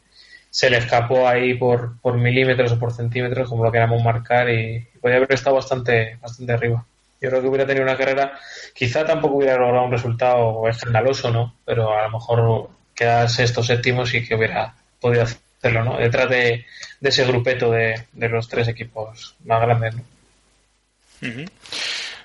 [0.52, 4.88] se le escapó ahí por, por milímetros o por centímetros, como lo queramos marcar, y,
[5.02, 6.86] podía haber estado bastante, bastante arriba.
[7.20, 8.34] Yo creo que hubiera tenido una carrera,
[8.76, 11.56] quizá tampoco hubiera logrado un resultado escandaloso, ¿no?
[11.66, 15.26] Pero a lo mejor quedar sexto, séptimo sí que hubiera podido
[15.60, 15.98] hacerlo, ¿no?
[15.98, 16.66] Detrás de,
[17.02, 20.04] ese grupeto de, de los tres equipos más grandes, ¿no?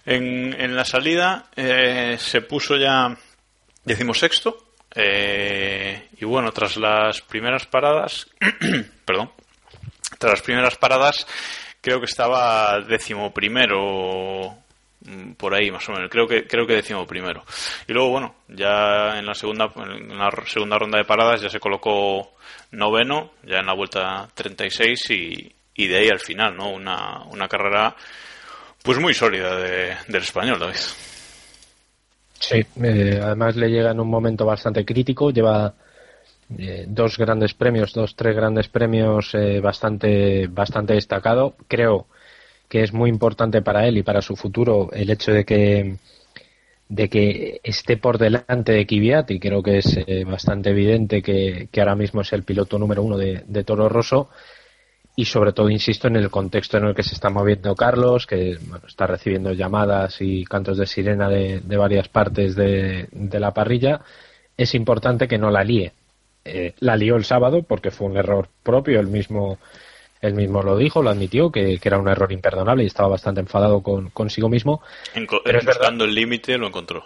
[0.04, 3.16] En, en la salida eh, se puso ya
[3.84, 8.26] decimosexto eh, y bueno, tras las primeras paradas,
[9.04, 9.30] perdón,
[10.18, 11.26] tras las primeras paradas
[11.80, 14.61] creo que estaba décimo primero
[15.36, 17.42] por ahí más o menos, creo que creo que décimo primero.
[17.88, 21.60] Y luego bueno, ya en la segunda en la segunda ronda de paradas ya se
[21.60, 22.32] colocó
[22.72, 26.70] noveno, ya en la vuelta 36 y, y de ahí al final, ¿no?
[26.70, 27.94] Una, una carrera
[28.82, 30.76] pues muy sólida de- del español, David.
[32.38, 35.74] Sí, eh, además le llega en un momento bastante crítico, lleva
[36.58, 41.54] eh, dos grandes premios, dos, tres grandes premios eh, bastante, bastante destacado.
[41.68, 42.06] Creo
[42.72, 45.96] que es muy importante para él y para su futuro el hecho de que
[46.88, 51.68] de que esté por delante de Kvyat y creo que es eh, bastante evidente que,
[51.76, 54.30] ahora mismo es el piloto número uno de, Toro Rosso.
[55.14, 58.56] Y sobre todo insisto en el contexto en el que se está moviendo Carlos que
[58.88, 63.06] está recibiendo llamadas y cantos de sirena de, varias partes de,
[63.38, 64.00] la parrilla
[64.56, 65.92] es importante que no la líe.
[66.42, 69.58] Eh, la lió el sábado porque fue un error propio el mismo
[70.22, 73.82] él mismo lo dijo, lo admitió, que, era un error imperdonable y estaba bastante enfadado
[73.82, 74.80] con, consigo mismo.
[75.44, 77.04] pero buscando el límite lo encontró.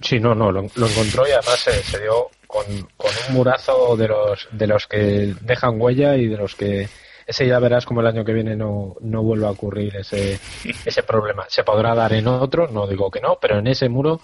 [0.00, 4.66] Sí, no, no, lo, encontró y además se, dio con, un murazo de los, de
[4.66, 6.88] los que dejan huella y de los que
[7.24, 10.40] ese ya verás como el año que viene no, no vuelva a ocurrir ese,
[10.84, 11.44] ese problema.
[11.48, 14.20] Se podrá dar en otro, no digo que no, pero en ese muro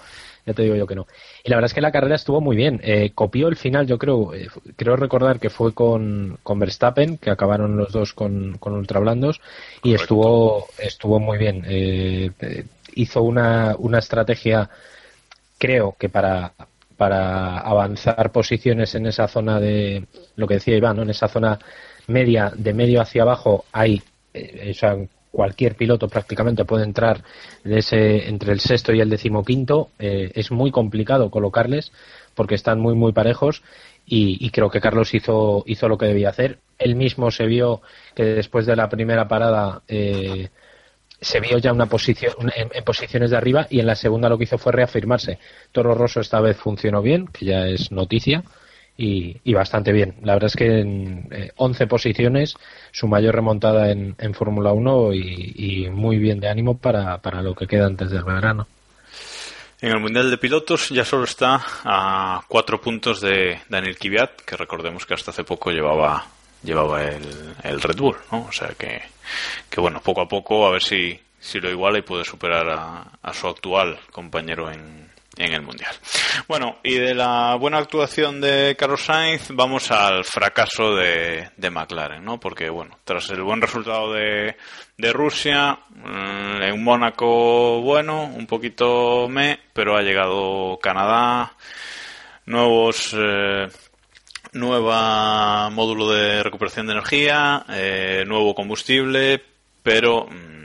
[0.48, 1.06] ya te digo yo que no.
[1.44, 2.80] Y la verdad es que la carrera estuvo muy bien.
[2.82, 7.30] Eh, copió el final, yo creo, eh, creo recordar que fue con, con Verstappen, que
[7.30, 9.40] acabaron los dos con, con ultrablandos,
[9.82, 11.64] y estuvo, estuvo muy bien.
[11.66, 12.30] Eh,
[12.94, 14.70] hizo una, una estrategia,
[15.58, 16.54] creo que para,
[16.96, 20.06] para avanzar posiciones en esa zona de,
[20.36, 21.58] lo que decía Iván, en esa zona
[22.06, 24.02] media, de medio hacia abajo, hay,
[24.34, 24.96] o sea,
[25.30, 27.22] cualquier piloto prácticamente puede entrar
[27.64, 29.90] ese, entre el sexto y el decimoquinto.
[29.98, 31.92] Eh, es muy complicado colocarles
[32.34, 33.62] porque están muy, muy parejos
[34.10, 36.58] y, creo que Carlos hizo, hizo lo que debía hacer.
[36.78, 37.82] Él mismo se vio
[38.14, 40.48] que después de la primera parada eh,
[41.20, 44.44] se vio ya una posición en, posiciones de arriba y en la segunda lo que
[44.44, 45.38] hizo fue reafirmarse.
[45.72, 48.44] Toro Rosso esta vez funcionó bien, que ya es noticia
[49.00, 50.16] y, bastante bien.
[50.22, 52.56] La verdad es que en 11 eh, posiciones,
[52.90, 57.54] su mayor remontada en, en Fórmula 1 y, muy bien de ánimo para, para lo
[57.54, 58.66] que queda antes del verano.
[59.80, 64.56] En el Mundial de Pilotos ya solo está a cuatro puntos de Daniel Kvyat, que
[64.56, 66.26] recordemos que hasta hace poco llevaba
[66.64, 68.46] llevaba el, el Red Bull, ¿no?
[68.48, 69.00] O sea que,
[69.70, 73.12] que bueno, poco a poco a ver si, si lo iguala y puede superar a,
[73.22, 75.07] a su actual compañero en,
[75.38, 75.94] en el Mundial.
[76.48, 82.24] Bueno, y de la buena actuación de Carlos Sainz vamos al fracaso de, de McLaren,
[82.24, 82.38] ¿no?
[82.40, 84.56] Porque, bueno, tras el buen resultado de,
[84.96, 91.54] de Rusia, mm, en Mónaco, bueno, un poquito me, pero ha llegado Canadá,
[92.46, 93.14] nuevos...
[93.16, 93.68] Eh,
[94.52, 99.42] nueva módulo de recuperación de energía, eh, nuevo combustible,
[99.82, 100.57] pero mm,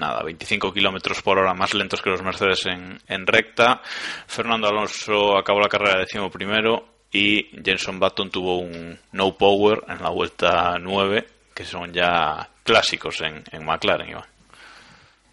[0.00, 3.80] nada, 25 kilómetros por hora más lentos que los Mercedes en, recta.
[4.26, 10.02] Fernando Alonso acabó la carrera décimo primero y Jenson Button tuvo un no power en
[10.02, 14.24] la vuelta 9, que son ya clásicos en, en McLaren, Iván.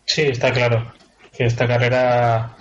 [0.06, 0.94] Sí, está claro
[1.36, 2.56] que esta carrera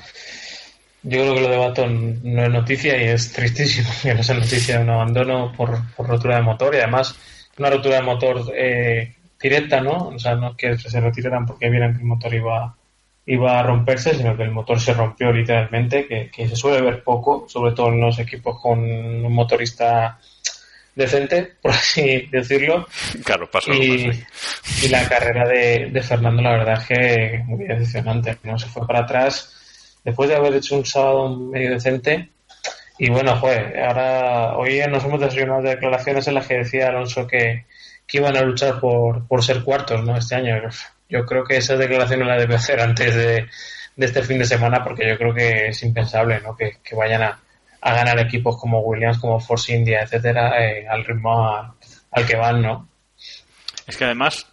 [1.03, 4.37] yo creo que lo de Button no es noticia y es tristísimo que no sea
[4.37, 7.17] noticia de un abandono por, por rotura de motor y además
[7.59, 10.09] una rotura de motor eh, directa, ¿no?
[10.09, 12.77] O sea, no que se retiraran porque vieran que el motor iba,
[13.27, 17.47] iba a romperse, sino que el motor se rompió literalmente, que, se suele ver poco,
[17.49, 20.19] sobre todo en los equipos con un motorista
[20.95, 22.87] decente, por así decirlo.
[23.25, 23.73] Claro, pasó.
[23.73, 24.11] Y,
[24.83, 28.39] y la carrera de, Fernando, la verdad es que muy decepcionante.
[28.45, 28.59] ¿no?
[28.59, 32.31] Se fue para atrás después de haber hecho un sábado medio decente.
[32.99, 37.27] Y bueno, fue, ahora hoy nos hemos desayunado de declaraciones en las que decía Alonso
[37.27, 37.67] que,
[38.07, 40.17] que iban a luchar por, por ser cuartos ¿no?
[40.17, 40.55] este año.
[41.09, 43.49] Yo creo que esa declaración no la debe hacer antes de,
[43.97, 46.57] este fin de semana porque yo creo que es impensable ¿no?
[46.57, 47.41] que, vayan a,
[47.81, 51.77] ganar equipos como Williams, como Force India, etcétera, eh, al ritmo
[52.11, 52.89] al que van, ¿no?
[53.87, 54.47] Es que además,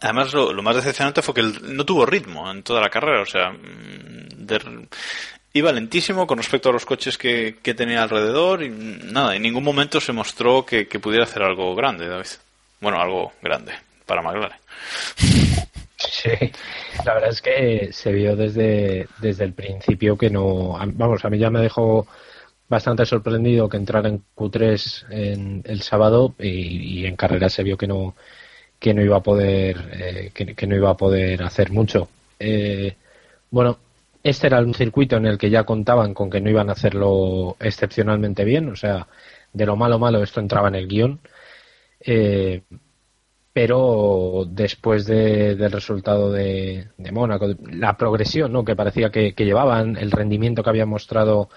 [0.00, 3.50] además lo, más decepcionante fue que no tuvo ritmo en toda la carrera, o sea,
[3.50, 4.86] mm,
[5.52, 10.00] iba lentísimo con respecto a los coches que, tenía alrededor y nada, en ningún momento
[10.00, 12.26] se mostró que, pudiera hacer algo grande, David.
[12.80, 13.72] Bueno, algo grande
[14.06, 14.58] para McLaren.
[15.96, 16.30] Sí,
[17.04, 20.78] la verdad es que se vio desde, desde el principio que no.
[20.94, 22.06] Vamos, a mí ya me dejó
[22.68, 27.86] bastante sorprendido que entrara en Q3 en el sábado y, en carrera se vio que
[27.86, 28.14] no
[28.78, 32.94] que no iba a poder eh, que, no iba a poder hacer mucho eh,
[33.50, 33.78] bueno
[34.22, 37.56] este era un circuito en el que ya contaban con que no iban a hacerlo
[37.58, 39.08] excepcionalmente bien o sea
[39.52, 41.20] de lo malo malo esto entraba en el guion
[42.00, 42.62] eh,
[43.52, 48.64] pero después del resultado de, Mónaco, la progresión ¿no?
[48.64, 51.48] que parecía que, llevaban, el rendimiento que había mostrado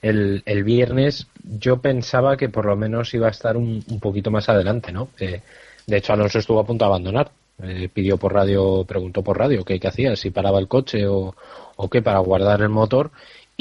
[0.00, 4.48] el, el, viernes, yo pensaba que por lo menos iba a estar un, poquito más
[4.48, 4.92] adelante.
[4.92, 5.10] ¿no?
[5.18, 5.42] Eh,
[5.86, 7.30] de hecho, Alonso estuvo a punto de abandonar.
[7.62, 11.36] Eh, pidió por radio, preguntó por radio qué, qué hacía, si paraba el coche o,
[11.76, 13.10] o qué para guardar el motor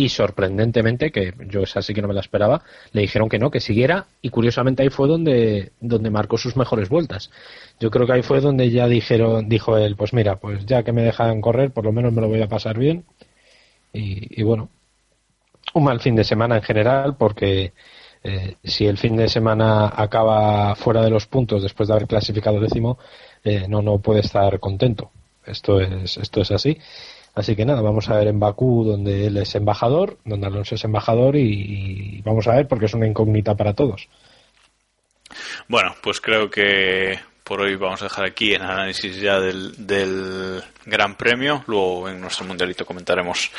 [0.01, 3.51] y sorprendentemente, que yo esa sí que no me la esperaba, le dijeron que no,
[3.51, 7.29] que siguiera y curiosamente ahí fue donde, donde marcó sus mejores vueltas.
[7.79, 10.91] Yo creo que ahí fue donde ya dijeron, dijo él, pues mira, pues ya que
[10.91, 13.05] me dejan correr, por lo menos me lo voy a pasar bien.
[13.93, 14.69] Y, bueno,
[15.75, 17.73] un mal fin de semana en general porque
[18.23, 22.59] eh, si el fin de semana acaba fuera de los puntos después de haber clasificado
[22.59, 22.97] décimo,
[23.43, 25.11] eh, no, no puede estar contento.
[25.45, 26.77] Esto es, esto es así.
[27.33, 30.83] Así que nada, vamos a ver en Bakú donde él es embajador, donde Alonso es
[30.83, 34.09] embajador y, vamos a ver porque es una incógnita para todos.
[35.69, 41.15] Bueno, pues creo que por hoy vamos a dejar aquí el análisis ya del, Gran
[41.15, 41.63] Premio.
[41.67, 43.49] Luego en nuestro mundialito comentaremos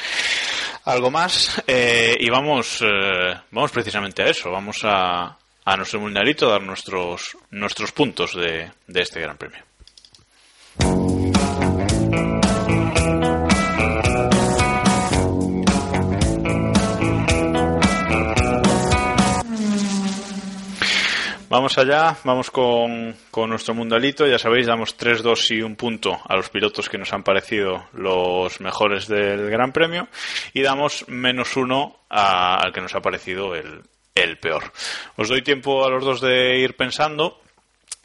[0.85, 1.63] algo más.
[1.67, 4.51] Eh, y vamos, eh, vamos precisamente a eso.
[4.51, 9.63] Vamos a, a nuestro mundialito a dar nuestros, nuestros puntos de este Gran Premio.
[21.53, 24.27] Vamos allá, vamos con, con, nuestro mundialito.
[24.27, 27.89] Ya sabéis, damos 3, 2 y un punto a los pilotos que nos han parecido
[27.93, 30.09] los mejores del Gran Premio
[30.55, 33.83] y damos menos uno a, al que nos ha parecido el,
[34.15, 34.73] el peor.
[35.17, 37.39] Os doy tiempo a los dos de ir pensando.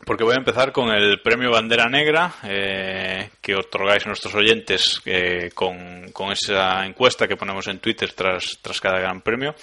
[0.06, 5.02] Porque voy a empezar con el premio Bandera Negra eh, que otorgáis a nuestros oyentes
[5.06, 9.56] eh, con, con, esa encuesta que ponemos en Twitter tras, tras cada gran premio.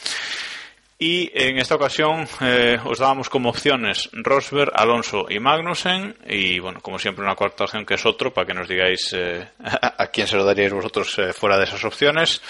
[0.99, 6.17] Y en esta ocasión eh, os dábamos como opciones Rosberg, Alonso y Magnussen.
[6.27, 9.49] Y bueno, como siempre, una cuarta opción que es otro para que nos digáis eh,
[9.59, 12.41] a quién se lo daríais vosotros eh, fuera de esas opciones.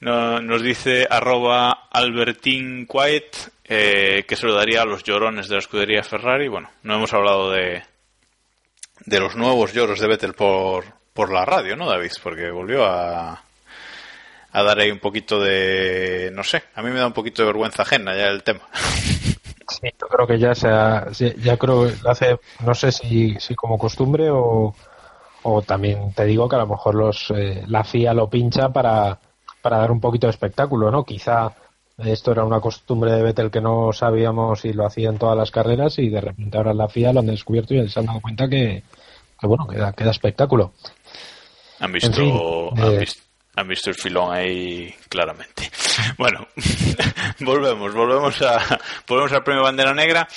[0.00, 5.60] No, nos dice arroba Albertin Quiet que se lo daría a los llorones de la
[5.60, 6.48] escudería Ferrari.
[6.48, 7.82] Bueno, no hemos hablado de,
[9.06, 12.12] de los nuevos lloros de Vettel por, por la radio, ¿no, David?
[12.22, 13.42] Porque volvió a,
[14.56, 17.46] a dar ahí un poquito de, no sé, a mí me da un poquito de
[17.46, 18.62] vergüenza ajena ya el tema.
[18.72, 23.34] Sí, yo creo que ya se ha, ya creo que lo hace, no sé si,
[23.38, 24.74] si como costumbre o,
[25.42, 29.18] o también te digo que a lo mejor los eh, la FIA lo pincha para,
[29.60, 31.04] para dar un poquito de espectáculo, ¿no?
[31.04, 31.52] Quizá
[31.98, 35.50] esto era una costumbre de Vettel que no sabíamos y lo hacía en todas las
[35.50, 38.48] carreras y de repente ahora la FIA lo han descubierto y se han dado cuenta
[38.48, 38.82] que,
[39.38, 40.72] que bueno, que da, que da espectáculo.
[41.78, 42.34] Han visto, fin,
[42.82, 43.25] han eh, visto
[43.64, 45.70] visto el filón ahí claramente.
[46.18, 46.46] Bueno,
[47.40, 50.28] volvemos, volvemos a volvemos al premio Bandera Negra,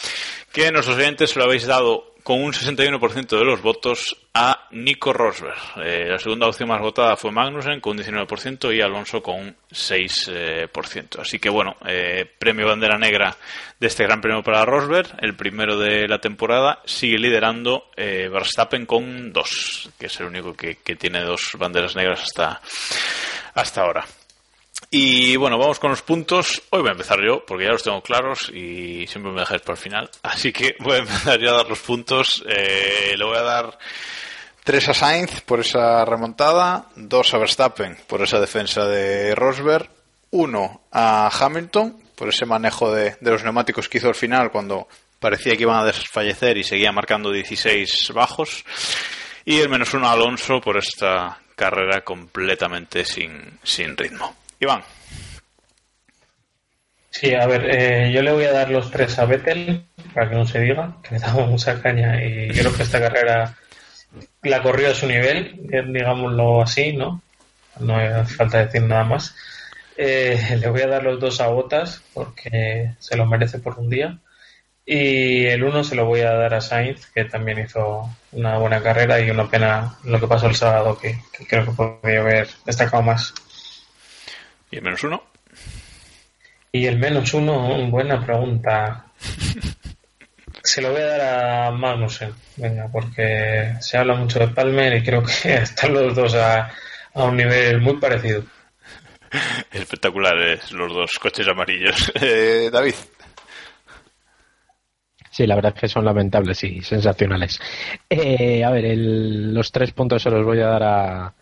[0.52, 5.58] que nuestros oyentes lo habéis dado con un 61% de los votos a Nico Rosberg.
[5.84, 9.56] Eh, la segunda opción más votada fue Magnussen con un 19% y Alonso con un
[9.72, 11.20] 6%.
[11.20, 13.36] Así que bueno, eh, premio bandera negra
[13.80, 18.86] de este Gran Premio para Rosberg, el primero de la temporada, sigue liderando eh, Verstappen
[18.86, 22.62] con dos, que es el único que, que tiene dos banderas negras hasta,
[23.54, 24.06] hasta ahora.
[24.92, 26.64] Y bueno, vamos con los puntos.
[26.72, 29.76] Hoy voy a empezar yo, porque ya los tengo claros y siempre me dejáis para
[29.76, 30.10] el final.
[30.24, 32.44] Así que voy a empezar yo a dar los puntos.
[32.48, 33.78] Eh, le voy a dar
[34.64, 39.90] tres a Sainz por esa remontada, dos a Verstappen por esa defensa de Rosberg,
[40.32, 44.88] uno a Hamilton por ese manejo de, de los neumáticos que hizo al final cuando
[45.20, 48.66] parecía que iban a desfallecer y seguía marcando 16 bajos.
[49.46, 54.36] Y el menos uno a Alonso por esta carrera completamente sin, sin ritmo.
[54.60, 54.84] Iván.
[57.10, 60.36] Sí, a ver, eh, yo le voy a dar los tres a Vettel, para que
[60.36, 63.58] no se diga, que me damos mucha caña y creo que esta carrera
[64.44, 67.22] la corrió a su nivel, digámoslo así, ¿no?
[67.80, 69.36] No hace falta decir nada más.
[69.98, 73.90] Eh, le voy a dar los dos a Botas porque se lo merece por un
[73.90, 74.18] día.
[74.86, 78.82] Y el uno se lo voy a dar a Sainz, que también hizo una buena
[78.82, 82.48] carrera y una pena lo que pasó el sábado, que, que creo que podría haber
[82.66, 83.34] destacado más.
[84.72, 85.24] ¿Y el menos uno?
[86.72, 89.06] Y el menos uno, buena pregunta.
[90.64, 95.04] Se lo voy a dar a Magnussen, venga, porque se habla mucho de Palmer y
[95.04, 96.70] creo que están los dos a,
[97.14, 98.44] a un nivel muy parecido.
[99.72, 102.12] Espectaculares los dos coches amarillos.
[102.22, 102.96] Eh, David.
[105.32, 107.60] Sí, la verdad es que son lamentables y sensacionales.
[108.10, 111.34] Eh, a ver, el, los tres puntos se los voy a dar a, a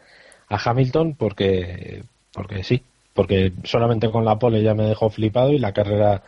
[0.69, 2.83] Hamilton porque, porque sí,
[3.17, 6.21] porque solamente con la pole ya me dejó flipado y la carrera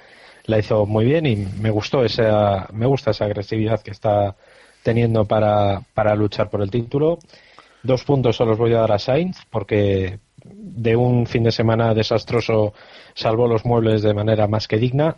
[0.45, 4.35] la hizo muy bien y me gustó esa me gusta esa agresividad que está
[4.81, 7.19] teniendo para, para luchar por el título.
[7.83, 11.93] Dos puntos se los voy a dar a Sainz porque de un fin de semana
[11.93, 12.73] desastroso
[13.13, 15.15] salvó los muebles de manera más que digna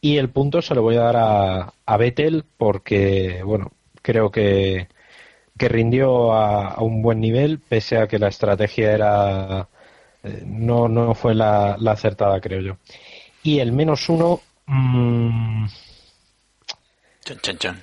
[0.00, 4.86] y el punto se lo voy a dar a, a Vettel porque bueno creo que
[5.58, 9.68] que rindió a, un buen nivel pese a que la estrategia era
[10.44, 12.76] no, no fue la, la, acertada, creo yo.
[13.42, 14.40] Y el menos uno.
[14.66, 15.66] Mmm,
[17.24, 17.82] chan, chan, chan.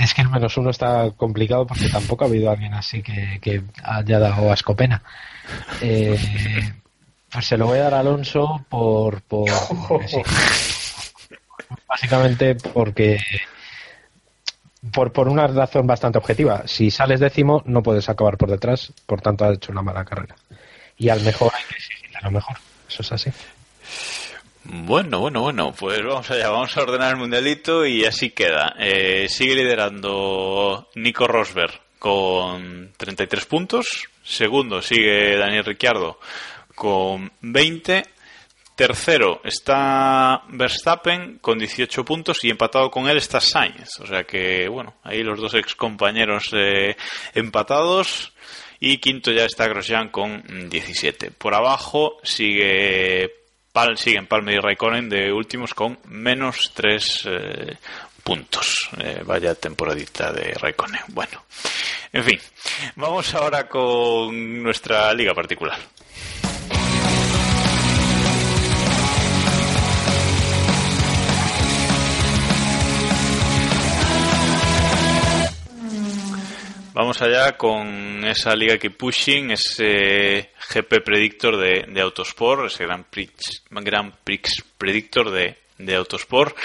[0.00, 3.62] Es que el menos uno está complicado porque tampoco ha habido alguien así que, que
[3.84, 5.02] haya dado asco pena.
[5.80, 6.18] Eh,
[7.30, 9.48] Pues se lo voy a dar a Alonso por, por
[10.06, 10.22] sí.
[11.88, 13.18] básicamente porque
[14.92, 16.62] por, por una razón bastante objetiva.
[16.66, 20.36] Si sales décimo, no puedes acabar por detrás, por tanto, ha hecho una mala carrera.
[20.98, 22.56] Y al mejor hay lo mejor.
[22.88, 23.30] Eso es así.
[24.64, 28.74] Bueno, bueno, bueno, pues vamos allá, vamos a ordenar el mundialito y así queda.
[28.78, 34.08] Eh, sigue liderando Nico Rosberg con 33 puntos.
[34.24, 36.18] Segundo sigue Daniel Ricciardo
[36.74, 38.02] con 20.
[38.74, 44.00] Tercero está Verstappen con 18 puntos y empatado con él está Sainz.
[44.00, 46.96] O sea que, bueno, ahí los dos ex compañeros eh,
[47.34, 48.32] empatados.
[48.80, 51.30] Y quinto ya está Grosjean con 17.
[51.30, 53.30] Por abajo sigue
[53.72, 57.76] Pal, siguen Palme y Raikkonen de últimos con menos 3 eh,
[58.22, 58.88] puntos.
[58.98, 61.02] Eh, vaya temporadita de Raikkonen.
[61.08, 61.44] Bueno,
[62.12, 62.40] en fin,
[62.96, 65.78] vamos ahora con nuestra liga particular.
[76.96, 83.04] Vamos allá con esa liga que pushing, ese GP Predictor de, de Autosport, ese Grand
[83.04, 83.62] Prix,
[84.24, 86.56] Prix Predictor de, de Autosport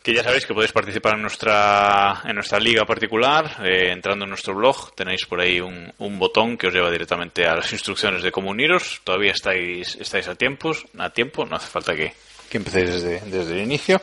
[0.00, 4.30] que ya sabéis que podéis participar en nuestra en nuestra liga particular eh, entrando en
[4.30, 8.22] nuestro blog tenéis por ahí un, un, botón que os lleva directamente a las instrucciones
[8.22, 9.00] de cómo uniros.
[9.02, 12.14] Todavía estáis estáis a tiempos a tiempo no hace falta que,
[12.48, 14.00] que empecéis desde, desde el inicio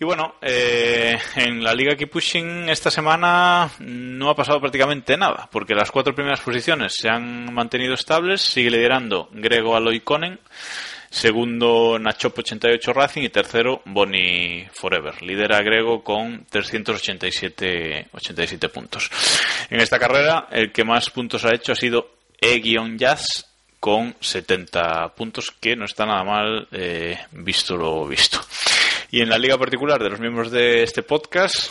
[0.00, 2.12] y bueno, eh, en la Liga Keep
[2.68, 7.94] esta semana no ha pasado prácticamente nada, porque las cuatro primeras posiciones se han mantenido
[7.94, 8.40] estables.
[8.40, 10.38] Sigue liderando Grego Aloy Conen,
[11.10, 15.20] segundo Nachop 88 Racing y tercero Bonnie Forever.
[15.20, 19.10] Lidera Grego con 387 87 puntos.
[19.68, 23.47] En esta carrera, el que más puntos ha hecho ha sido E-Jazz
[23.80, 28.40] con 70 puntos, que no está nada mal eh, visto lo visto.
[29.10, 31.70] Y en la liga particular de los miembros de este podcast,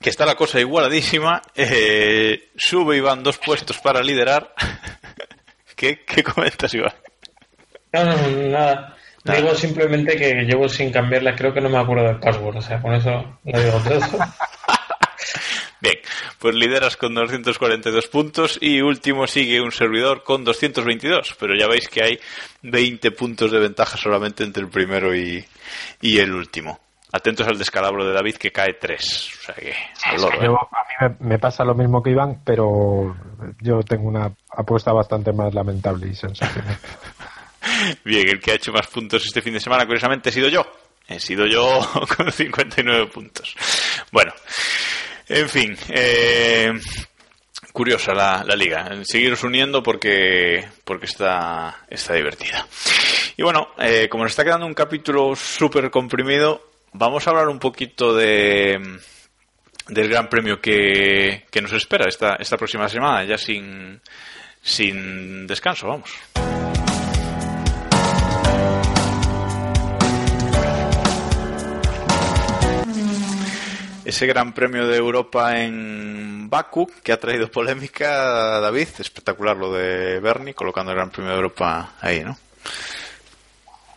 [0.00, 4.54] que está la cosa igualadísima, eh, sube Iván dos puestos para liderar.
[5.76, 6.94] ¿Qué, ¿Qué comentas, Iván?
[7.92, 8.16] No, no,
[8.48, 8.96] nada.
[9.24, 9.38] Nada.
[9.38, 12.80] Digo simplemente que llevo sin cambiarla, creo que no me acuerdo del password, o sea,
[12.80, 14.00] con eso lo digo todo.
[15.80, 15.96] Bien,
[16.38, 21.88] pues lideras con 242 puntos y último sigue un servidor con 222, pero ya veis
[21.88, 22.20] que hay
[22.62, 25.44] 20 puntos de ventaja solamente entre el primero y,
[26.02, 26.78] y el último.
[27.12, 29.30] Atentos al descalabro de David que cae 3.
[29.40, 29.74] O sea que,
[30.04, 30.44] al loro, ¿eh?
[30.44, 33.16] yo, a mí me, me, pasa lo mismo que Iván, pero
[33.60, 36.78] yo tengo una apuesta bastante más lamentable y sensacional.
[38.04, 40.64] Bien, el que ha hecho más puntos este fin de semana, curiosamente, he sido yo.
[41.08, 41.80] He sido yo
[42.16, 43.56] con 59 puntos.
[44.12, 44.32] Bueno,
[45.30, 46.72] en fin, eh,
[47.72, 48.90] curiosa la, la, liga.
[49.04, 52.66] Seguiros uniendo porque, porque está, está divertida.
[53.36, 57.60] Y bueno, eh, como nos está quedando un capítulo súper comprimido, vamos a hablar un
[57.60, 58.98] poquito de
[59.88, 64.00] del gran premio que, que nos espera esta, esta próxima semana, ya sin,
[64.62, 66.59] sin descanso, vamos.
[74.10, 80.18] Ese Gran Premio de Europa en Baku, que ha traído polémica, David, espectacular lo de
[80.18, 82.36] Bernie, colocando el Gran Premio de Europa ahí, ¿no?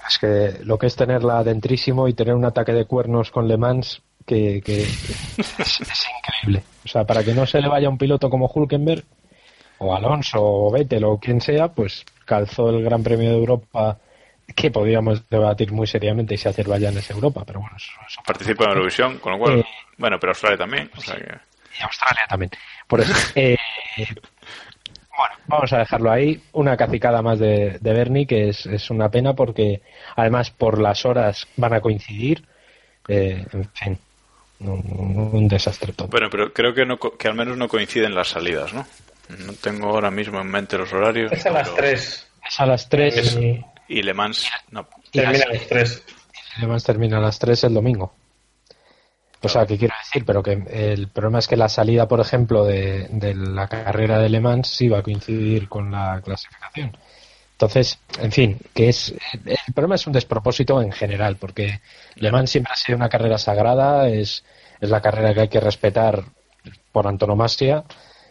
[0.07, 3.57] Es que lo que es tenerla dentrísimo y tener un ataque de cuernos con Le
[3.57, 6.63] Mans, que, que es, es, increíble.
[6.85, 9.03] O sea, para que no se le vaya un piloto como Hulkenberg,
[9.79, 13.97] o Alonso, o Vettel, o quien sea, pues calzó el Gran Premio de Europa
[14.55, 17.75] que podríamos debatir muy seriamente si Azerbaiyán es Europa, pero bueno.
[17.77, 19.59] Eso, eso Participa en Eurovisión, con lo cual.
[19.59, 19.65] Eh,
[19.97, 20.89] bueno, pero Australia también.
[20.95, 21.31] O sea que...
[21.79, 22.51] Y Australia también.
[22.87, 23.13] Por eso.
[23.35, 23.57] Eh,
[25.15, 26.41] bueno, vamos a dejarlo ahí.
[26.53, 29.81] Una cacicada más de, de Bernie, que es, es, una pena porque
[30.15, 32.43] además por las horas van a coincidir.
[33.07, 33.99] Eh, en fin,
[34.59, 36.07] un, un, desastre todo.
[36.07, 38.87] Bueno, pero creo que, no, que al menos no coinciden las salidas, ¿no?
[39.45, 41.31] No tengo ahora mismo en mente los horarios.
[41.31, 41.81] Es a las pero...
[41.81, 42.27] 3.
[42.47, 43.17] Es a las 3.
[43.17, 43.35] Es...
[43.35, 43.63] Y...
[43.87, 44.87] Y Le Mans no.
[45.11, 46.03] Termina a las 3.
[46.59, 48.13] Le Mans termina a las 3 el domingo.
[49.41, 50.23] O sea, ¿qué quiero decir?
[50.25, 54.29] Pero que el problema es que la salida, por ejemplo, de, de, la carrera de
[54.29, 56.95] Le Mans sí va a coincidir con la clasificación.
[57.51, 59.13] Entonces, en fin, que es
[59.45, 61.81] el problema es un despropósito en general, porque
[62.15, 64.43] Le Mans siempre ha sido una carrera sagrada, es,
[64.79, 66.23] es la carrera que hay que respetar
[66.91, 67.83] por antonomasia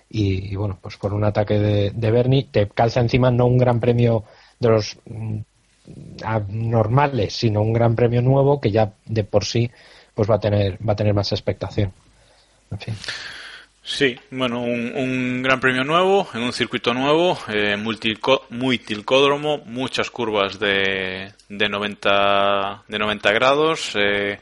[0.08, 3.58] y, y bueno, pues con un ataque de, de Bernie te calza encima no un
[3.58, 4.24] gran premio
[4.62, 4.96] de los
[6.48, 9.70] normales, sino un gran premio nuevo que ya de por sí
[10.14, 11.92] pues va a tener va a tener más expectación.
[13.84, 20.08] Sí, bueno, un, un, gran premio nuevo, en un circuito nuevo, eh, multico, multilcódromo, muchas
[20.08, 24.38] curvas de, de, 90, de 90 grados, eh,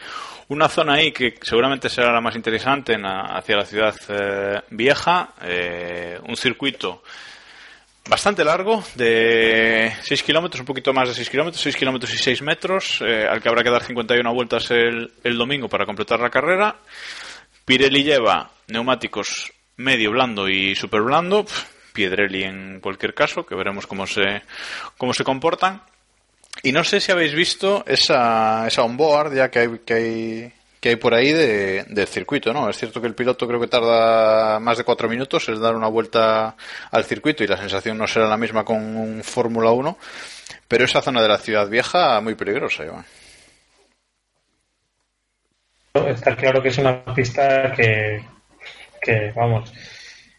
[0.48, 4.60] una zona ahí que seguramente será la más interesante en la, hacia la ciudad eh,
[4.70, 7.02] vieja, eh, un circuito
[8.11, 12.42] bastante largo, de 6 kilómetros, un poquito más de 6 kilómetros, 6 kilómetros y 6
[12.42, 16.28] metros, eh, al que habrá que dar 51 vueltas el, el domingo para completar la
[16.28, 16.76] carrera.
[17.64, 21.46] Pirelli lleva neumáticos medio blando y super blando,
[21.92, 24.42] Piedrelli en cualquier caso, que veremos cómo se,
[24.98, 25.82] cómo se comportan.
[26.62, 30.90] Y no sé si habéis visto esa, esa onboard ya que hay, que hay, que
[30.90, 32.68] hay por ahí de, del circuito, ¿no?
[32.70, 35.88] Es cierto que el piloto creo que tarda más de cuatro minutos en dar una
[35.88, 36.56] vuelta
[36.90, 39.98] al circuito y la sensación no será la misma con un Fórmula 1,
[40.66, 43.04] pero esa zona de la ciudad vieja muy peligrosa, Iván.
[45.92, 48.22] Está claro que es una pista que,
[49.02, 49.72] que vamos,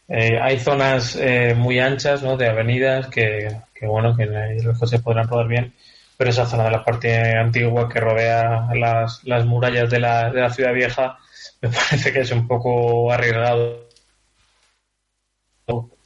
[0.08, 2.36] eh, hay zonas eh, muy anchas, ¿no?
[2.36, 5.74] De avenidas que, que bueno, que los coches podrán rodar bien,
[6.22, 10.40] pero esa zona de la parte antigua que rodea las, las murallas de la, de
[10.40, 11.18] la ciudad vieja
[11.64, 13.90] me parece que es un poco arriesgado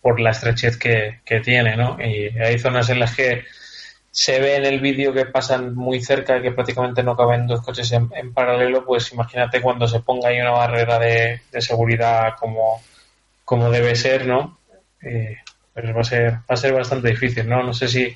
[0.01, 1.97] por la estrechez que, que tiene, ¿no?
[1.99, 3.43] Y hay zonas en las que
[4.09, 7.61] se ve en el vídeo que pasan muy cerca y que prácticamente no caben dos
[7.61, 12.35] coches en, en, paralelo, pues imagínate cuando se ponga ahí una barrera de, de seguridad
[12.39, 12.81] como,
[13.43, 14.59] como debe ser, ¿no?
[15.01, 15.39] Eh,
[15.73, 17.63] pues va a ser, va a ser bastante difícil, ¿no?
[17.63, 18.15] No sé si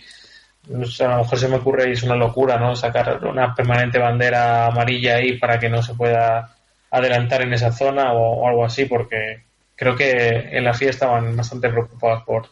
[0.69, 2.75] no sé, a lo mejor se me ocurre y es una locura, ¿no?
[2.75, 6.55] Sacar una permanente bandera amarilla ahí para que no se pueda
[6.91, 9.43] adelantar en esa zona o, o algo así, porque
[9.75, 12.49] creo que en la FIA estaban bastante preocupados por,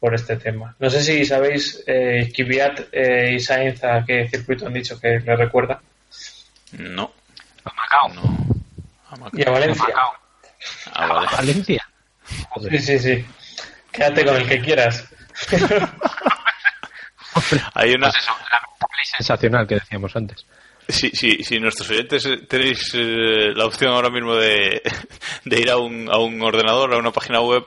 [0.00, 0.74] por este tema.
[0.78, 5.20] No sé si sabéis, eh, Kvyat eh, y Sainz a qué circuito han dicho que
[5.20, 5.80] le recuerda.
[6.72, 7.12] No.
[7.64, 8.14] A Macao.
[8.14, 8.46] No.
[9.10, 9.40] A Macao.
[9.40, 9.84] Y a Valencia.
[9.84, 10.12] A Macao.
[10.92, 11.28] Ah, vale.
[11.36, 11.88] Valencia.
[12.70, 13.26] Sí, sí, sí.
[13.92, 15.08] Quédate con el que quieras.
[17.74, 20.46] Hay una, Pues eso, lamentable y sen- Sensacional que decíamos antes.
[20.88, 24.80] Si, si, si nuestros oyentes eh, tenéis eh, la opción ahora mismo de,
[25.44, 27.66] de ir a un, a un ordenador, a una página web,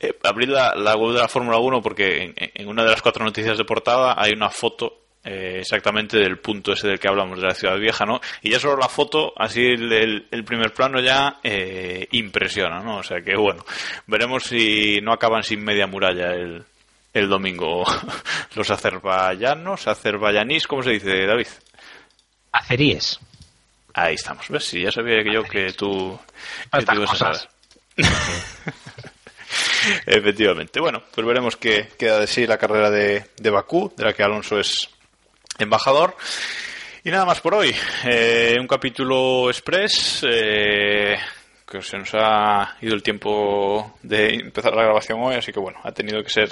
[0.00, 3.02] eh, abrid la, la web de la Fórmula 1 porque en, en una de las
[3.02, 7.38] cuatro noticias de portada hay una foto eh, exactamente del punto ese del que hablamos,
[7.40, 8.20] de la ciudad vieja, ¿no?
[8.42, 12.98] Y ya solo la foto, así el, el- el primer plano ya eh, impresiona, ¿no?
[12.98, 13.64] O sea que bueno,
[14.06, 16.64] veremos si no acaban sin media muralla el,
[17.16, 17.84] el domingo
[18.54, 21.46] los azerbaiyanos, azerbaiyanís, ¿cómo se dice, David?
[22.52, 23.18] Aceríes.
[23.94, 24.64] Ahí estamos, ¿ves?
[24.64, 26.18] Sí, ya sabía que yo que tú,
[26.70, 27.48] que Estas tú ibas a saber.
[30.06, 30.78] Efectivamente.
[30.80, 34.22] Bueno, pues veremos qué queda de sí la carrera de, de Bakú, de la que
[34.22, 34.90] Alonso es
[35.58, 36.14] embajador.
[37.04, 37.74] Y nada más por hoy.
[38.04, 40.22] Eh, un capítulo express.
[40.28, 41.16] eh,
[41.68, 45.80] que se nos ha ido el tiempo de empezar la grabación hoy, así que bueno,
[45.82, 46.48] ha tenido que ser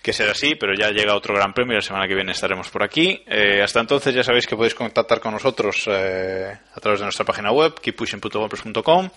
[0.00, 2.68] que ser así, pero ya llega otro gran premio y la semana que viene estaremos
[2.70, 3.22] por aquí.
[3.26, 7.24] Eh, hasta entonces ya sabéis que podéis contactar con nosotros eh, a través de nuestra
[7.24, 9.10] página web, keeppushing.wordpress.com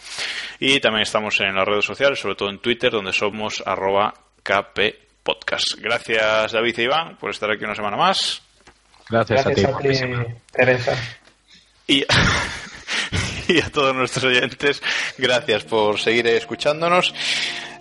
[0.60, 5.76] y también estamos en las redes sociales, sobre todo en Twitter, donde somos arroba kppodcast.
[5.80, 8.42] Gracias David e Iván por estar aquí una semana más.
[9.10, 9.90] Gracias, Gracias a a ti.
[9.90, 10.94] ti, Teresa.
[11.88, 12.06] Y,
[13.54, 14.82] y a todos nuestros oyentes,
[15.18, 17.14] gracias por seguir escuchándonos.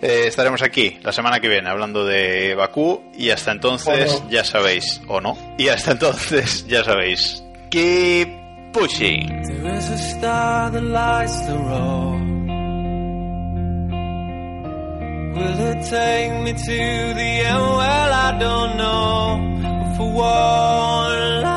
[0.01, 4.29] Eh, estaremos aquí la semana que viene hablando de Bakú y hasta entonces no.
[4.29, 8.29] ya sabéis, o no, y hasta entonces ya sabéis, keep
[8.73, 9.27] pushing.
[9.43, 12.27] There is a star that lights the road.
[15.37, 17.61] Will it take me to the end?
[17.61, 19.39] Well, I don't know.
[19.61, 21.56] But for one